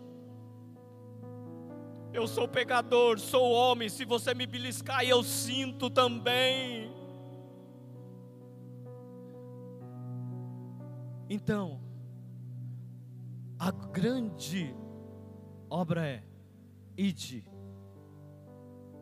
Eu 2.13 2.27
sou 2.27 2.45
pecador, 2.45 3.17
sou 3.19 3.49
homem. 3.51 3.87
Se 3.87 4.03
você 4.03 4.33
me 4.33 4.45
beliscar, 4.45 5.03
eu 5.05 5.23
sinto 5.23 5.89
também. 5.89 6.91
Então, 11.29 11.79
a 13.61 13.69
grande 13.69 14.75
obra 15.69 16.03
é: 16.07 16.23
ide 16.97 17.47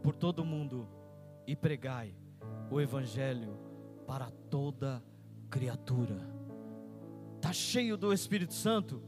por 0.03 0.14
todo 0.14 0.43
mundo 0.43 0.86
e 1.47 1.55
pregai 1.55 2.14
o 2.70 2.82
Evangelho 2.82 3.57
para 4.05 4.30
toda 4.49 5.01
criatura. 5.49 6.30
Está 7.38 7.53
cheio 7.53 7.95
do 7.95 8.12
Espírito 8.12 8.53
Santo? 8.53 9.01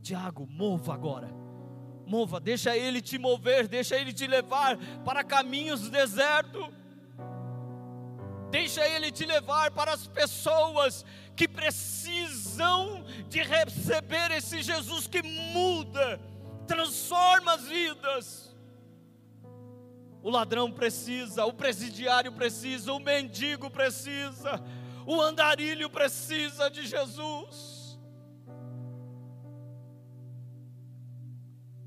Tiago, 0.00 0.46
mova 0.46 0.94
agora. 0.94 1.28
Mova, 2.06 2.40
deixa 2.40 2.74
ele 2.74 3.02
te 3.02 3.18
mover, 3.18 3.68
deixa 3.68 3.94
ele 3.96 4.10
te 4.10 4.26
levar 4.26 4.78
para 5.04 5.22
caminhos 5.22 5.90
desertos. 5.90 6.64
Deixa 8.52 8.86
ele 8.86 9.10
te 9.10 9.24
levar 9.24 9.70
para 9.70 9.94
as 9.94 10.06
pessoas 10.06 11.06
que 11.34 11.48
precisam 11.48 13.02
de 13.26 13.42
receber 13.42 14.30
esse 14.30 14.62
Jesus 14.62 15.06
que 15.06 15.22
muda, 15.22 16.20
transforma 16.66 17.54
as 17.54 17.62
vidas. 17.62 18.54
O 20.22 20.28
ladrão 20.28 20.70
precisa, 20.70 21.46
o 21.46 21.54
presidiário 21.54 22.30
precisa, 22.30 22.92
o 22.92 23.00
mendigo 23.00 23.70
precisa, 23.70 24.62
o 25.06 25.18
andarilho 25.18 25.88
precisa 25.88 26.70
de 26.70 26.86
Jesus. 26.86 27.98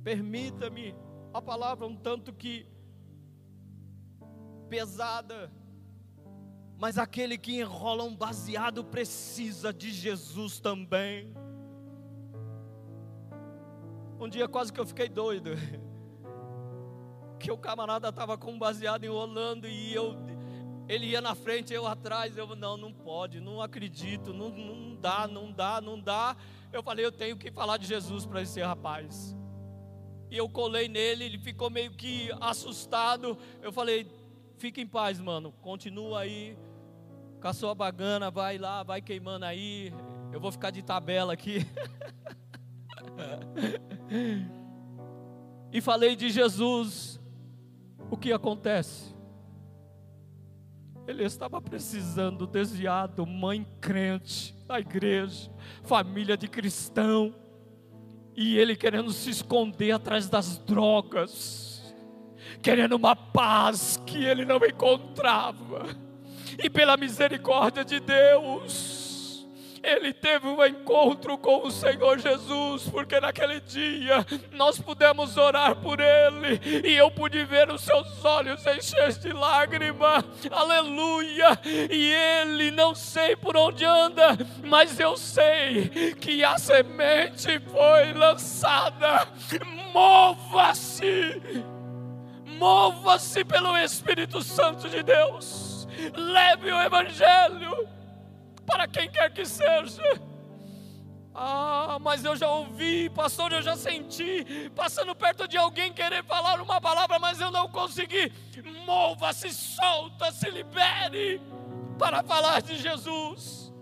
Permita-me 0.04 0.96
a 1.32 1.40
palavra 1.40 1.86
um 1.86 1.96
tanto 1.96 2.34
que 2.34 2.68
pesada, 4.68 5.52
mas 6.78 6.98
aquele 6.98 7.38
que 7.38 7.60
enrola 7.60 8.04
um 8.04 8.16
baseado 8.16 8.84
precisa 8.84 9.74
de 9.74 9.92
Jesus 9.92 10.60
também. 10.60 11.34
Um 14.20 14.28
dia 14.30 14.48
quase 14.48 14.72
que 14.72 14.80
eu 14.80 14.86
fiquei 14.86 15.10
doido. 15.10 15.52
Que 17.38 17.52
o 17.52 17.58
camarada 17.58 18.10
estava 18.10 18.38
com 18.38 18.54
um 18.54 18.58
baseado 18.58 19.04
enrolando 19.04 19.68
e 19.68 19.94
eu 19.94 20.16
ele 20.88 21.08
ia 21.08 21.22
na 21.22 21.34
frente, 21.34 21.74
eu 21.74 21.88
atrás, 21.88 22.38
eu 22.38 22.56
não, 22.56 22.78
não 22.78 22.94
pode, 22.94 23.40
não 23.40 23.60
acredito, 23.62 24.34
não, 24.34 24.50
não 24.50 24.96
dá, 24.96 25.28
não 25.28 25.52
dá, 25.52 25.82
não 25.82 26.00
dá. 26.00 26.36
Eu 26.72 26.84
falei, 26.84 27.04
eu 27.04 27.12
tenho 27.12 27.36
que 27.36 27.52
falar 27.52 27.78
de 27.78 27.88
Jesus 27.88 28.26
para 28.26 28.42
esse 28.42 28.62
rapaz. 28.62 29.36
E 30.30 30.38
eu 30.38 30.48
colei 30.48 30.88
nele, 30.88 31.26
ele 31.26 31.40
ficou 31.40 31.70
meio 31.70 31.92
que 31.92 32.30
assustado. 32.40 33.38
Eu 33.64 33.72
falei, 33.72 34.08
fica 34.58 34.80
em 34.80 34.88
paz, 34.88 35.20
mano, 35.20 35.52
continua 35.62 36.20
aí, 36.20 36.56
com 37.42 37.48
a 37.48 37.54
sua 37.54 37.76
bagana, 37.76 38.32
vai 38.32 38.58
lá, 38.58 38.84
vai 38.84 39.02
queimando 39.02 39.46
aí. 39.46 39.94
Eu 40.32 40.40
vou 40.40 40.52
ficar 40.52 40.72
de 40.72 40.82
tabela 40.82 41.34
aqui. 41.34 41.66
e 45.72 45.82
falei 45.82 46.16
de 46.16 46.30
Jesus. 46.30 47.22
O 48.10 48.18
que 48.18 48.32
acontece? 48.32 49.16
Ele 51.08 51.24
estava 51.24 51.62
precisando, 51.62 52.48
desviado, 52.48 53.26
mãe 53.26 53.66
crente 53.80 54.56
da 54.68 54.80
igreja, 54.80 55.52
família 55.84 56.36
de 56.36 56.48
cristão, 56.48 57.34
e 58.36 58.58
ele 58.58 58.76
querendo 58.76 59.12
se 59.12 59.30
esconder 59.30 59.92
atrás 59.92 60.28
das 60.28 60.58
drogas, 60.58 61.96
querendo 62.62 62.94
uma 62.94 63.16
paz 63.16 63.98
que 64.06 64.24
ele 64.24 64.46
não 64.46 64.58
encontrava 64.58 66.05
e 66.64 66.70
pela 66.70 66.98
misericórdia 66.98 67.84
de 67.84 68.00
Deus, 68.00 69.06
ele 69.86 70.12
teve 70.12 70.48
um 70.48 70.66
encontro 70.66 71.38
com 71.38 71.68
o 71.68 71.72
Senhor 71.72 72.18
Jesus, 72.18 72.90
porque 72.90 73.20
naquele 73.20 73.60
dia 73.62 74.26
nós 74.52 74.80
pudemos 74.80 75.38
orar 75.38 75.76
por 75.76 76.00
ele, 76.00 76.60
e 76.84 76.96
eu 76.96 77.12
pude 77.12 77.44
ver 77.46 77.70
os 77.70 77.82
seus 77.82 78.26
olhos 78.26 78.66
encheios 78.66 79.20
de 79.20 79.32
lágrima, 79.32 80.26
aleluia. 80.50 81.60
E 81.92 82.12
ele, 82.14 82.72
não 82.72 82.96
sei 82.96 83.36
por 83.36 83.56
onde 83.56 83.86
anda, 83.86 84.36
mas 84.64 85.00
eu 85.00 85.16
sei 85.16 86.16
que 86.20 86.44
a 86.44 86.58
semente 86.58 87.60
foi 87.72 88.14
lançada. 88.14 89.28
Mova-se, 89.94 91.42
mova-se 92.58 93.46
pelo 93.46 93.78
Espírito 93.78 94.42
Santo 94.42 94.90
de 94.90 95.04
Deus 95.04 95.65
leve 96.16 96.72
o 96.72 96.82
Evangelho 96.82 97.88
para 98.66 98.88
quem 98.88 99.10
quer 99.10 99.32
que 99.32 99.46
seja. 99.46 100.02
Ah, 101.38 101.98
mas 102.00 102.24
eu 102.24 102.34
já 102.36 102.50
ouvi, 102.50 103.10
pastor, 103.10 103.52
eu 103.52 103.62
já 103.62 103.76
senti, 103.76 104.70
passando 104.74 105.14
perto 105.14 105.46
de 105.48 105.58
alguém 105.58 105.92
querer 105.92 106.24
falar 106.24 106.62
uma 106.62 106.80
palavra, 106.80 107.20
mas 107.20 107.42
eu 107.42 107.52
não 107.52 107.68
consegui. 107.68 108.32
Mova-se, 108.86 109.54
solta, 109.54 110.32
se 110.32 110.50
libere 110.50 111.42
para 112.00 112.24
falar 112.24 112.62
de 112.62 112.78
Jesus. 112.78 113.74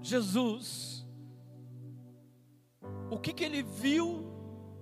Jesus, 0.00 1.06
o 3.10 3.18
que, 3.18 3.32
que 3.32 3.44
ele 3.44 3.62
viu 3.62 4.26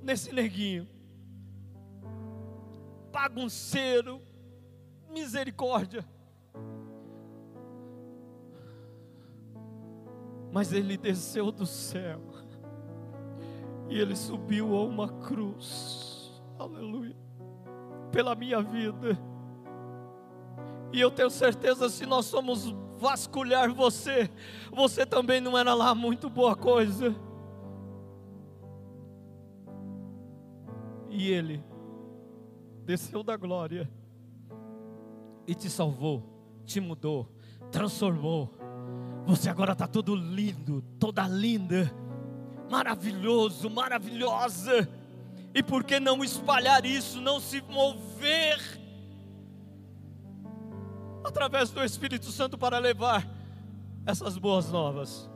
nesse 0.03 0.33
neguinho? 0.33 0.89
Bagunceiro, 3.11 4.23
misericórdia. 5.13 6.05
Mas 10.53 10.73
ele 10.73 10.97
desceu 10.97 11.51
do 11.51 11.65
céu 11.65 12.21
e 13.89 13.99
ele 13.99 14.17
subiu 14.17 14.75
a 14.75 14.85
uma 14.85 15.09
cruz, 15.09 16.43
aleluia, 16.59 17.17
pela 18.11 18.35
minha 18.35 18.63
vida. 18.63 19.19
E 20.93 21.01
eu 21.01 21.11
tenho 21.11 21.31
certeza, 21.31 21.89
se 21.89 22.07
nós 22.07 22.27
somos 22.27 22.75
vasculhar 22.99 23.73
você, 23.73 24.31
você 24.71 25.05
também 25.05 25.41
não 25.41 25.59
era 25.59 25.75
lá 25.75 25.95
muito 25.95 26.31
boa 26.31 26.55
coisa. 26.55 27.15
E 31.11 31.31
ele 31.31 31.63
desceu 32.85 33.23
da 33.23 33.37
glória 33.37 33.91
e 35.47 35.55
te 35.55 35.69
salvou, 35.69 36.23
te 36.65 36.81
mudou, 36.81 37.29
transformou. 37.71 38.55
Você 39.27 39.49
agora 39.49 39.73
está 39.73 39.87
todo 39.87 40.15
lindo, 40.15 40.83
toda 40.99 41.27
linda, 41.29 41.93
maravilhoso, 42.71 43.71
maravilhosa. 43.71 44.89
E 45.55 45.63
por 45.63 45.85
que 45.85 46.01
não 46.01 46.25
espalhar 46.25 46.85
isso, 46.85 47.21
não 47.21 47.39
se 47.39 47.61
mover 47.63 48.59
através 51.25 51.71
do 51.71 51.83
Espírito 51.85 52.27
Santo 52.31 52.57
para 52.57 52.79
levar 52.79 53.29
essas 54.07 54.39
boas 54.39 54.71
novas? 54.71 55.31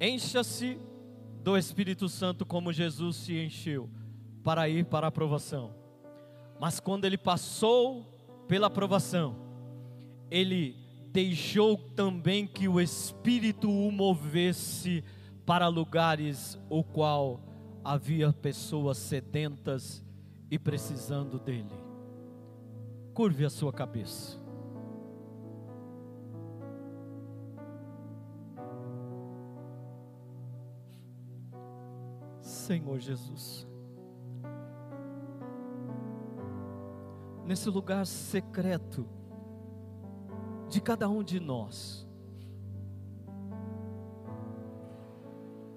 Encha-se 0.00 0.80
do 1.42 1.56
Espírito 1.56 2.08
Santo 2.08 2.46
como 2.46 2.72
Jesus 2.72 3.16
se 3.16 3.38
encheu 3.38 3.88
para 4.42 4.68
ir 4.68 4.84
para 4.86 5.06
a 5.06 5.08
aprovação. 5.08 5.81
Mas 6.62 6.78
quando 6.78 7.06
ele 7.06 7.18
passou 7.18 8.04
pela 8.46 8.68
aprovação, 8.68 9.34
ele 10.30 10.76
deixou 11.10 11.76
também 11.76 12.46
que 12.46 12.68
o 12.68 12.80
Espírito 12.80 13.68
o 13.68 13.90
movesse 13.90 15.02
para 15.44 15.66
lugares 15.66 16.56
o 16.70 16.84
qual 16.84 17.40
havia 17.82 18.32
pessoas 18.32 18.96
sedentas 18.96 20.04
e 20.48 20.56
precisando 20.56 21.36
dele. 21.36 21.74
Curve 23.12 23.44
a 23.44 23.50
sua 23.50 23.72
cabeça. 23.72 24.40
Senhor 32.40 33.00
Jesus. 33.00 33.71
Nesse 37.44 37.68
lugar 37.68 38.06
secreto 38.06 39.06
de 40.68 40.80
cada 40.80 41.08
um 41.08 41.22
de 41.22 41.38
nós. 41.38 42.08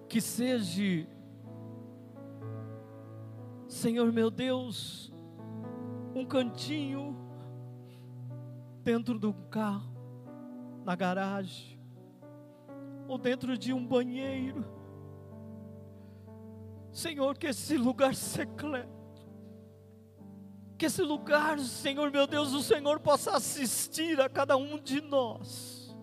Que 0.07 0.21
seja, 0.21 1.07
Senhor 3.67 4.11
meu 4.11 4.31
Deus, 4.31 5.13
um 6.13 6.25
cantinho 6.25 7.17
dentro 8.83 9.19
do 9.19 9.33
carro, 9.33 9.93
na 10.85 10.95
garagem, 10.95 11.79
ou 13.07 13.17
dentro 13.17 13.57
de 13.57 13.73
um 13.73 13.85
banheiro, 13.85 14.63
Senhor, 16.95 17.37
que 17.37 17.47
esse 17.47 17.75
lugar 17.75 18.15
secreto, 18.15 18.94
que 20.77 20.85
esse 20.87 21.01
lugar, 21.01 21.57
Senhor 21.59 22.11
meu 22.11 22.27
Deus, 22.27 22.53
o 22.53 22.61
Senhor 22.61 22.99
possa 22.99 23.31
assistir 23.31 24.19
a 24.19 24.27
cada 24.27 24.57
um 24.57 24.77
de 24.77 24.99
nós, 25.01 25.95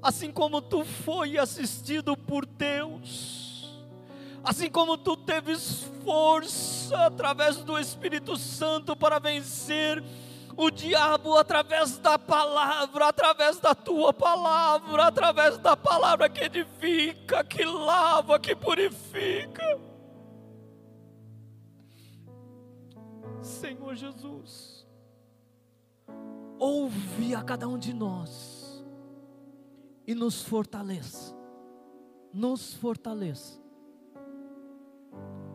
assim 0.00 0.30
como 0.30 0.62
tu 0.62 0.84
foi 0.84 1.36
assistido 1.38 2.16
por 2.16 2.46
Deus, 2.46 3.74
assim 4.44 4.70
como 4.70 4.96
tu 4.96 5.16
teves 5.16 5.84
força 6.04 7.06
através 7.06 7.56
do 7.56 7.78
Espírito 7.78 8.36
Santo 8.36 8.94
para 8.94 9.18
vencer 9.18 10.02
o 10.56 10.70
diabo 10.70 11.36
através 11.36 11.98
da 11.98 12.16
palavra, 12.16 13.08
através 13.08 13.58
da 13.58 13.74
tua 13.74 14.12
palavra, 14.12 15.06
através 15.06 15.58
da 15.58 15.76
palavra 15.76 16.28
que 16.28 16.44
edifica, 16.44 17.42
que 17.42 17.64
lava, 17.64 18.38
que 18.38 18.54
purifica. 18.54 19.93
Senhor 23.64 23.94
Jesus, 23.94 24.86
ouve 26.58 27.34
a 27.34 27.42
cada 27.42 27.66
um 27.66 27.78
de 27.78 27.94
nós 27.94 28.84
e 30.06 30.14
nos 30.14 30.42
fortaleça, 30.42 31.34
nos 32.30 32.74
fortaleça 32.74 33.58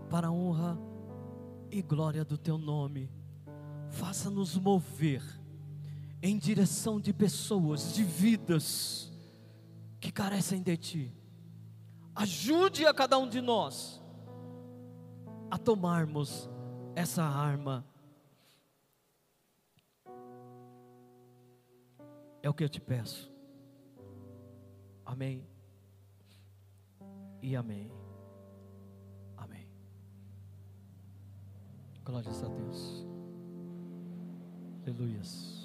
para 0.09 0.27
a 0.27 0.31
honra 0.31 0.75
e 1.69 1.83
glória 1.83 2.25
do 2.25 2.35
teu 2.35 2.57
nome 2.57 3.11
faça-nos 3.89 4.57
mover 4.57 5.23
em 6.21 6.37
direção 6.37 6.99
de 6.99 7.13
pessoas, 7.13 7.93
de 7.93 8.03
vidas 8.03 9.11
que 9.99 10.11
carecem 10.11 10.61
de 10.61 10.77
Ti. 10.77 11.13
Ajude 12.15 12.85
a 12.85 12.93
cada 12.93 13.17
um 13.17 13.27
de 13.27 13.41
nós 13.41 14.01
a 15.49 15.57
tomarmos 15.57 16.49
essa 16.95 17.23
arma. 17.23 17.85
É 22.41 22.49
o 22.49 22.53
que 22.53 22.63
eu 22.63 22.69
te 22.69 22.79
peço. 22.79 23.31
Amém. 25.05 25.45
E 27.41 27.55
amém. 27.55 27.91
Amém. 29.35 29.67
Glórias 32.03 32.43
a 32.43 32.47
Deus. 32.47 33.05
Aleluias. 34.83 35.58